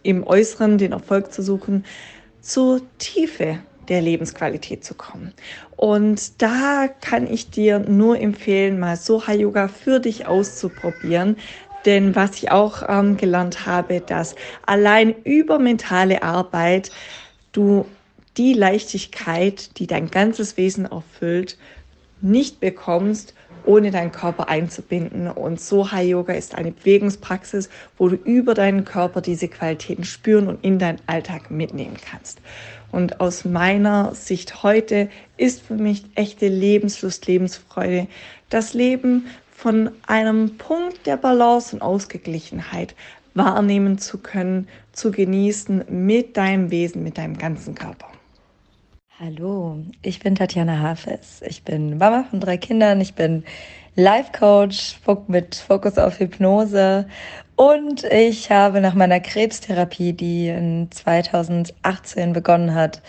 im 0.07 0.27
Äußeren 0.27 0.79
den 0.79 0.93
Erfolg 0.93 1.33
zu 1.33 1.43
suchen, 1.43 1.85
zur 2.41 2.81
Tiefe 2.99 3.59
der 3.89 4.01
Lebensqualität 4.01 4.85
zu 4.85 4.95
kommen. 4.95 5.33
Und 5.77 6.43
da 6.43 6.89
kann 7.01 7.27
ich 7.27 7.51
dir 7.51 7.79
nur 7.79 8.19
empfehlen, 8.19 8.79
mal 8.79 8.97
Soha 8.97 9.33
Yoga 9.33 9.69
für 9.69 10.01
dich 10.01 10.27
auszuprobieren. 10.27 11.37
Denn 11.85 12.17
was 12.17 12.37
ich 12.37 12.51
auch 12.51 12.83
ähm, 12.89 13.17
gelernt 13.17 13.67
habe, 13.67 14.01
dass 14.01 14.35
allein 14.65 15.15
über 15.23 15.59
mentale 15.59 16.23
Arbeit 16.23 16.91
du 17.53 17.87
die 18.37 18.55
Leichtigkeit, 18.55 19.79
die 19.79 19.87
dein 19.87 20.11
ganzes 20.11 20.57
Wesen 20.57 20.87
erfüllt, 20.87 21.57
nicht 22.21 22.61
bekommst, 22.61 23.35
ohne 23.67 23.91
deinen 23.91 24.13
Körper 24.13 24.49
einzubinden. 24.49 25.29
Und 25.29 25.61
Soha 25.61 26.01
Yoga 26.01 26.33
ist 26.33 26.55
eine 26.55 26.73
Bewegungspraxis, 26.73 27.69
wo 27.99 28.09
du 28.09 28.17
über 28.17 28.55
deinen 28.55 28.85
Körper 28.85 29.21
diese 29.21 29.49
Qualitäten 29.49 30.05
spüren 30.05 30.49
und 30.49 30.65
in 30.65 30.79
deinen 30.79 31.01
Alltag 31.07 31.51
mitnehmen 31.51 31.97
kannst. 32.11 32.41
Und 32.93 33.21
aus 33.21 33.45
meiner 33.45 34.15
Sicht 34.15 34.63
heute 34.63 35.11
ist 35.37 35.63
für 35.63 35.75
mich 35.75 36.05
echte 36.15 36.49
Lebenslust, 36.49 37.27
Lebensfreude, 37.27 38.07
das 38.49 38.75
Leben 38.75 39.27
von 39.51 39.91
einem 40.07 40.57
Punkt 40.57 41.07
der 41.07 41.17
Balance 41.17 41.75
und 41.75 41.83
Ausgeglichenheit 41.83 42.95
wahrnehmen 43.35 43.99
zu 43.99 44.19
können, 44.19 44.69
zu 44.93 45.11
genießen 45.11 45.85
mit 45.89 46.37
deinem 46.37 46.71
Wesen, 46.71 47.03
mit 47.03 47.19
deinem 47.19 47.37
ganzen 47.37 47.75
Körper. 47.75 48.07
Hallo, 49.19 49.79
ich 50.03 50.21
bin 50.21 50.35
Tatjana 50.35 50.79
Hafes. 50.79 51.41
Ich 51.49 51.63
bin 51.63 51.97
Mama 51.97 52.27
von 52.29 52.39
drei 52.39 52.59
Kindern. 52.59 53.01
Ich 53.01 53.15
bin 53.15 53.45
Life 53.95 54.31
Coach 54.39 55.01
mit 55.29 55.55
Fokus 55.55 55.97
auf 55.97 56.21
Hypnose 56.21 57.07
und 57.57 58.05
ich 58.05 58.51
habe 58.51 58.83
nach 58.83 58.93
meiner 58.93 59.21
Krebstherapie, 59.21 60.13
die 60.13 60.49
in 60.49 60.91
2018 60.91 62.35
begonnen 62.35 62.75
hat, 62.75 63.01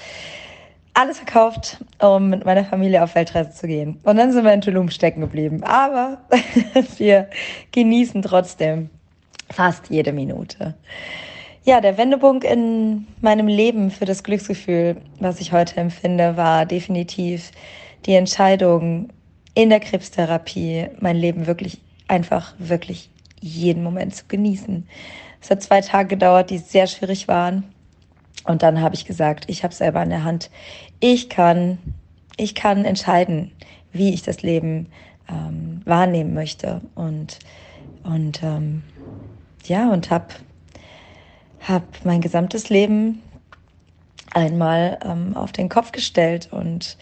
alles 0.93 1.17
verkauft, 1.17 1.83
um 2.01 2.29
mit 2.29 2.45
meiner 2.45 2.63
Familie 2.63 3.03
auf 3.03 3.13
Weltreise 3.15 3.51
zu 3.51 3.67
gehen. 3.67 3.99
Und 4.03 4.15
dann 4.15 4.31
sind 4.31 4.45
wir 4.45 4.53
in 4.53 4.61
Tulum 4.61 4.89
stecken 4.89 5.19
geblieben. 5.19 5.61
Aber 5.65 6.19
wir 6.97 7.29
genießen 7.73 8.21
trotzdem 8.21 8.89
fast 9.49 9.89
jede 9.89 10.13
Minute. 10.13 10.73
Ja, 11.67 11.81
der 11.81 11.97
Wendepunkt 11.97 12.45
in 12.45 13.07
meinem 13.19 13.49
Leben 13.49 13.91
für 13.91 14.05
das 14.05 14.23
Glücksgefühl, 14.23 14.95
was 15.19 15.41
ich 15.41 15.51
heute 15.51 15.75
empfinde, 15.75 16.37
war 16.37 16.65
definitiv 16.65 17.51
die 18.05 18.13
Entscheidung 18.13 19.09
in 19.53 19.69
der 19.69 19.81
Krebstherapie, 19.81 20.87
mein 21.01 21.17
Leben 21.17 21.45
wirklich 21.45 21.81
einfach, 22.07 22.53
wirklich 22.57 23.09
jeden 23.41 23.83
Moment 23.83 24.15
zu 24.15 24.23
genießen. 24.29 24.87
Es 25.41 25.49
hat 25.49 25.61
zwei 25.61 25.81
Tage 25.81 26.07
gedauert, 26.07 26.51
die 26.51 26.57
sehr 26.57 26.87
schwierig 26.87 27.27
waren. 27.27 27.65
Und 28.45 28.63
dann 28.63 28.79
habe 28.79 28.95
ich 28.95 29.03
gesagt, 29.03 29.43
ich 29.49 29.65
habe 29.65 29.73
selber 29.73 30.01
in 30.01 30.09
der 30.09 30.23
Hand. 30.23 30.49
Ich 31.01 31.27
kann, 31.27 31.79
ich 32.37 32.55
kann 32.55 32.85
entscheiden, 32.85 33.51
wie 33.91 34.13
ich 34.13 34.21
das 34.21 34.41
Leben 34.41 34.87
ähm, 35.29 35.81
wahrnehmen 35.83 36.33
möchte. 36.33 36.79
Und, 36.95 37.39
und 38.03 38.41
ähm, 38.41 38.83
ja, 39.65 39.91
und 39.91 40.09
habe 40.11 40.27
hab 41.67 41.83
mein 42.05 42.21
gesamtes 42.21 42.69
Leben 42.69 43.21
einmal 44.33 44.99
ähm, 45.03 45.35
auf 45.35 45.51
den 45.51 45.69
Kopf 45.69 45.91
gestellt 45.91 46.49
und 46.51 46.97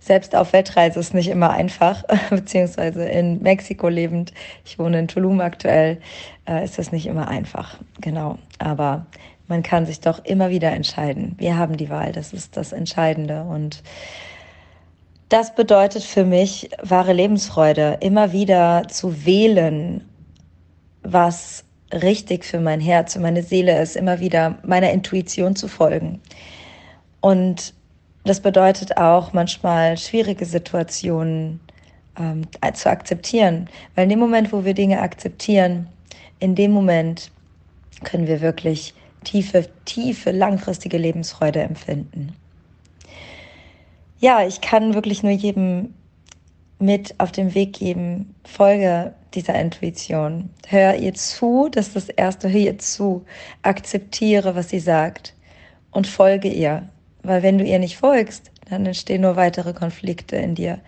selbst 0.00 0.34
auf 0.34 0.52
Weltreise 0.52 1.00
ist 1.00 1.12
nicht 1.12 1.28
immer 1.28 1.50
einfach, 1.50 2.04
beziehungsweise 2.30 3.04
in 3.04 3.42
Mexiko 3.42 3.88
lebend, 3.88 4.32
ich 4.64 4.78
wohne 4.78 5.00
in 5.00 5.08
Tulum 5.08 5.40
aktuell, 5.40 6.00
äh, 6.48 6.64
ist 6.64 6.78
das 6.78 6.92
nicht 6.92 7.06
immer 7.06 7.28
einfach. 7.28 7.78
Genau. 8.00 8.38
Aber 8.58 9.06
man 9.48 9.62
kann 9.62 9.86
sich 9.86 10.00
doch 10.00 10.24
immer 10.24 10.50
wieder 10.50 10.72
entscheiden. 10.72 11.34
Wir 11.38 11.56
haben 11.56 11.76
die 11.76 11.90
Wahl, 11.90 12.12
das 12.12 12.32
ist 12.32 12.56
das 12.56 12.72
Entscheidende. 12.72 13.42
Und 13.42 13.82
das 15.28 15.54
bedeutet 15.54 16.04
für 16.04 16.24
mich 16.24 16.70
wahre 16.82 17.12
Lebensfreude, 17.12 17.98
immer 18.00 18.32
wieder 18.32 18.84
zu 18.88 19.26
wählen, 19.26 20.08
was 21.02 21.64
richtig 21.92 22.44
für 22.44 22.60
mein 22.60 22.80
Herz 22.80 23.16
und 23.16 23.22
meine 23.22 23.42
Seele 23.42 23.80
ist, 23.80 23.96
immer 23.96 24.20
wieder 24.20 24.58
meiner 24.62 24.90
Intuition 24.90 25.56
zu 25.56 25.68
folgen. 25.68 26.20
Und 27.20 27.74
das 28.24 28.40
bedeutet 28.40 28.96
auch 28.96 29.32
manchmal 29.32 29.96
schwierige 29.96 30.44
Situationen 30.44 31.60
ähm, 32.18 32.42
zu 32.74 32.90
akzeptieren. 32.90 33.68
Weil 33.94 34.04
in 34.04 34.10
dem 34.10 34.18
Moment, 34.18 34.52
wo 34.52 34.64
wir 34.64 34.74
Dinge 34.74 35.00
akzeptieren, 35.00 35.88
in 36.40 36.54
dem 36.54 36.72
Moment 36.72 37.30
können 38.04 38.26
wir 38.26 38.40
wirklich 38.40 38.94
tiefe, 39.24 39.68
tiefe, 39.84 40.30
langfristige 40.30 40.98
Lebensfreude 40.98 41.60
empfinden. 41.60 42.34
Ja, 44.20 44.46
ich 44.46 44.60
kann 44.60 44.94
wirklich 44.94 45.22
nur 45.22 45.32
jedem 45.32 45.94
mit 46.78 47.14
auf 47.18 47.32
den 47.32 47.54
Weg 47.54 47.74
geben, 47.74 48.34
folge 48.44 49.14
dieser 49.34 49.54
Intuition. 49.54 50.50
Hör 50.66 50.96
ihr 50.96 51.14
zu, 51.14 51.68
das 51.70 51.88
ist 51.88 51.96
das 51.96 52.08
Erste, 52.08 52.48
hör 52.48 52.60
ihr 52.60 52.78
zu, 52.78 53.24
akzeptiere, 53.62 54.54
was 54.54 54.70
sie 54.70 54.80
sagt 54.80 55.34
und 55.90 56.06
folge 56.06 56.48
ihr. 56.48 56.88
Weil 57.22 57.42
wenn 57.42 57.58
du 57.58 57.64
ihr 57.64 57.78
nicht 57.78 57.96
folgst, 57.96 58.50
dann 58.70 58.86
entstehen 58.86 59.22
nur 59.22 59.36
weitere 59.36 59.72
Konflikte 59.72 60.36
in 60.36 60.54
dir. 60.54 60.78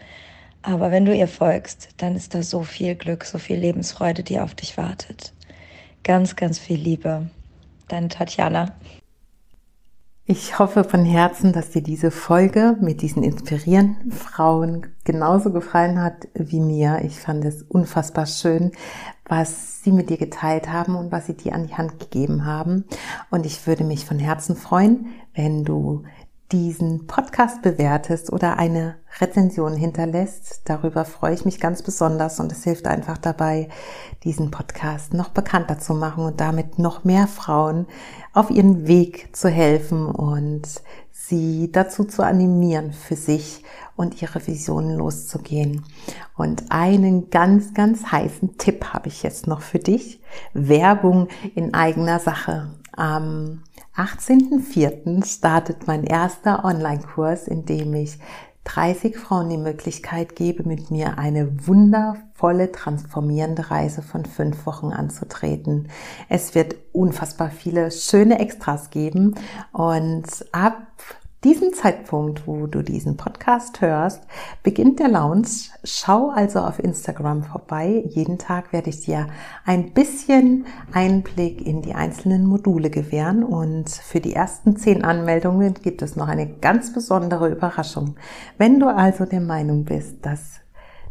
Aber 0.63 0.91
wenn 0.91 1.07
du 1.07 1.15
ihr 1.15 1.29
folgst, 1.29 1.89
dann 1.97 2.15
ist 2.17 2.35
da 2.35 2.43
so 2.43 2.63
viel 2.63 2.95
Glück, 2.95 3.25
so 3.25 3.39
viel 3.39 3.57
Lebensfreude, 3.57 4.23
die 4.23 4.39
auf 4.39 4.55
dich 4.55 4.77
wartet. 4.77 5.33
Ganz, 6.03 6.37
ganz 6.37 6.59
viel 6.59 6.79
Liebe. 6.79 7.31
Deine 7.89 8.09
Tatjana. 8.09 8.75
Ich 10.33 10.61
hoffe 10.61 10.85
von 10.85 11.05
Herzen, 11.05 11.53
dass 11.53 11.71
dir 11.71 11.83
diese 11.83 12.13
Folge 12.13 12.77
mit 12.81 13.03
diesen 13.03 13.25
inspirierenden 13.25 14.13
Frauen 14.13 14.87
genauso 15.03 15.51
gefallen 15.51 16.01
hat 16.01 16.29
wie 16.35 16.61
mir. 16.61 17.01
Ich 17.03 17.19
fand 17.19 17.45
es 17.45 17.65
unfassbar 17.65 18.27
schön, 18.27 18.71
was 19.25 19.83
sie 19.83 19.91
mit 19.91 20.09
dir 20.09 20.19
geteilt 20.19 20.69
haben 20.69 20.95
und 20.95 21.11
was 21.11 21.27
sie 21.27 21.37
dir 21.37 21.53
an 21.53 21.67
die 21.67 21.75
Hand 21.75 21.99
gegeben 21.99 22.45
haben. 22.45 22.85
Und 23.33 23.45
ich 23.45 23.67
würde 23.67 23.83
mich 23.83 24.07
von 24.07 24.21
Herzen 24.21 24.55
freuen, 24.55 25.07
wenn 25.35 25.65
du 25.65 26.05
diesen 26.53 27.07
Podcast 27.07 27.63
bewertest 27.63 28.33
oder 28.33 28.59
eine 28.59 28.97
Rezension 29.21 29.75
hinterlässt. 29.75 30.63
Darüber 30.65 31.05
freue 31.05 31.35
ich 31.35 31.45
mich 31.45 31.61
ganz 31.61 31.83
besonders 31.83 32.41
und 32.41 32.51
es 32.51 32.65
hilft 32.65 32.87
einfach 32.87 33.19
dabei, 33.19 33.69
diesen 34.25 34.51
Podcast 34.51 35.15
noch 35.15 35.29
bekannter 35.29 35.79
zu 35.79 35.95
machen 35.95 36.25
und 36.25 36.41
damit 36.41 36.79
noch 36.79 37.05
mehr 37.05 37.27
Frauen 37.27 37.87
auf 38.33 38.51
ihren 38.51 38.87
Weg 38.87 39.37
zu 39.37 39.49
helfen 39.49 40.07
und 40.07 40.63
sie 41.31 41.73
dazu 41.73 42.05
zu 42.05 42.23
animieren, 42.23 42.93
für 42.93 43.17
sich 43.17 43.65
und 43.97 44.21
ihre 44.21 44.47
Visionen 44.47 44.97
loszugehen. 44.97 45.85
Und 46.37 46.65
einen 46.71 47.31
ganz, 47.31 47.73
ganz 47.73 48.07
heißen 48.13 48.59
Tipp 48.59 48.93
habe 48.93 49.09
ich 49.09 49.23
jetzt 49.23 49.47
noch 49.47 49.63
für 49.63 49.79
dich. 49.79 50.21
Werbung 50.53 51.29
in 51.55 51.73
eigener 51.73 52.19
Sache. 52.19 52.75
Am 52.93 53.63
18.04. 53.97 55.25
startet 55.25 55.87
mein 55.87 56.05
erster 56.05 56.65
Online-Kurs, 56.65 57.49
in 57.49 57.65
dem 57.65 57.95
ich 57.95 58.19
30 58.65 59.17
Frauen 59.17 59.49
die 59.49 59.57
Möglichkeit 59.57 60.37
gebe, 60.37 60.69
mit 60.69 60.91
mir 60.91 61.19
eine 61.19 61.67
wundervolle, 61.67 62.71
transformierende 62.71 63.71
Reise 63.71 64.03
von 64.03 64.25
fünf 64.25 64.67
Wochen 64.67 64.93
anzutreten. 64.93 65.89
Es 66.29 66.55
wird 66.55 66.77
unfassbar 66.93 67.51
viele 67.51 67.91
schöne 67.91 68.39
Extras 68.39 68.91
geben 68.91 69.35
und 69.73 70.27
ab 70.53 70.87
diesem 71.45 71.73
Zeitpunkt, 71.73 72.47
wo 72.47 72.67
du 72.67 72.83
diesen 72.83 73.17
Podcast 73.17 73.81
hörst, 73.81 74.23
beginnt 74.63 75.01
der 75.01 75.09
Lounge. 75.09 75.47
Schau 75.85 76.29
also 76.29 76.61
auf 76.61 76.79
Instagram 76.79 77.45
vorbei. 77.45 78.05
Jeden 78.09 78.37
Tag 78.37 78.73
werde 78.73 78.91
ich 78.91 79.01
dir 79.01 79.27
ein 79.65 79.93
bisschen 79.93 80.67
Einblick 80.93 81.67
in 81.67 81.81
die 81.81 81.95
einzelnen 81.95 82.47
Module 82.47 82.91
gewähren 82.91 83.43
und 83.43 83.89
für 83.89 84.21
die 84.21 84.35
ersten 84.35 84.77
zehn 84.77 85.03
Anmeldungen 85.03 85.75
gibt 85.75 86.03
es 86.03 86.15
noch 86.15 86.29
eine 86.29 86.47
ganz 86.47 86.93
besondere 86.93 87.49
Überraschung. 87.49 88.17
Wenn 88.59 88.79
du 88.79 88.95
also 88.95 89.25
der 89.25 89.41
Meinung 89.41 89.85
bist, 89.85 90.27
dass 90.27 90.61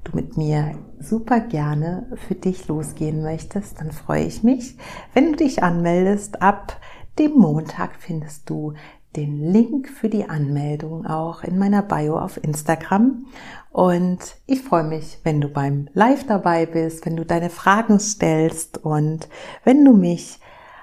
du 0.03 0.15
mit 0.15 0.37
mir 0.37 0.75
super 0.99 1.39
gerne 1.39 2.05
für 2.27 2.35
dich 2.35 2.67
losgehen 2.67 3.23
möchtest, 3.23 3.81
dann 3.81 3.91
freue 3.91 4.25
ich 4.25 4.43
mich, 4.43 4.77
wenn 5.13 5.31
du 5.31 5.37
dich 5.37 5.63
anmeldest. 5.63 6.41
Ab 6.41 6.79
dem 7.17 7.33
Montag 7.33 7.95
findest 7.97 8.49
du 8.49 8.73
den 9.15 9.51
Link 9.51 9.89
für 9.89 10.09
die 10.09 10.29
Anmeldung 10.29 11.05
auch 11.05 11.43
in 11.43 11.57
meiner 11.57 11.81
Bio 11.81 12.19
auf 12.19 12.41
Instagram. 12.43 13.25
Und 13.71 14.19
ich 14.45 14.61
freue 14.61 14.83
mich, 14.83 15.19
wenn 15.23 15.41
du 15.41 15.49
beim 15.49 15.87
Live 15.93 16.25
dabei 16.27 16.65
bist, 16.65 17.05
wenn 17.05 17.15
du 17.15 17.25
deine 17.25 17.49
Fragen 17.49 17.99
stellst 17.99 18.77
und 18.77 19.27
wenn 19.63 19.83
du 19.83 19.93
mich 19.93 20.39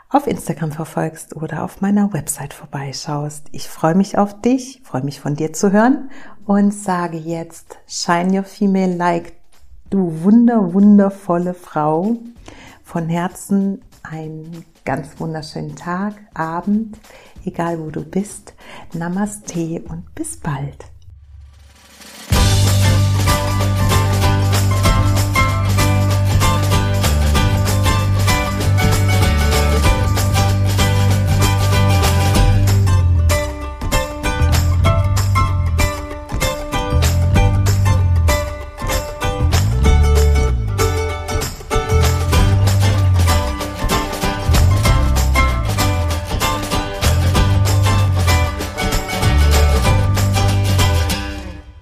auf 0.09 0.27
Instagram 0.27 0.73
verfolgst 0.73 1.35
oder 1.35 1.65
auf 1.65 1.81
meiner 1.81 2.13
Website 2.13 2.55
vorbeischaust. 2.55 3.49
Ich 3.53 3.69
freue 3.69 3.95
mich 3.95 4.19
auf 4.19 4.41
dich, 4.41 4.81
freue 4.85 5.03
mich 5.03 5.21
von 5.21 5.35
dir 5.35 5.53
zu 5.53 5.73
hören 5.73 6.11
und 6.47 6.73
sage 6.73 7.19
jetzt 7.19 7.79
Shine 7.87 8.39
Your 8.39 8.45
Female 8.45 8.95
Like, 8.95 9.35
du 9.91 10.23
wunder, 10.23 10.73
wundervolle 10.73 11.55
Frau. 11.55 12.17
Von 12.85 13.09
Herzen 13.09 13.83
einen 14.05 14.65
ganz 14.87 15.21
wunderschönen 15.21 15.77
Tag, 15.77 16.15
Abend 16.33 16.97
egal 17.47 17.79
wo 17.79 17.91
du 17.91 18.05
bist. 18.05 18.55
Namaste 18.93 19.83
und 19.89 20.15
bis 20.15 20.37
bald. 20.39 20.96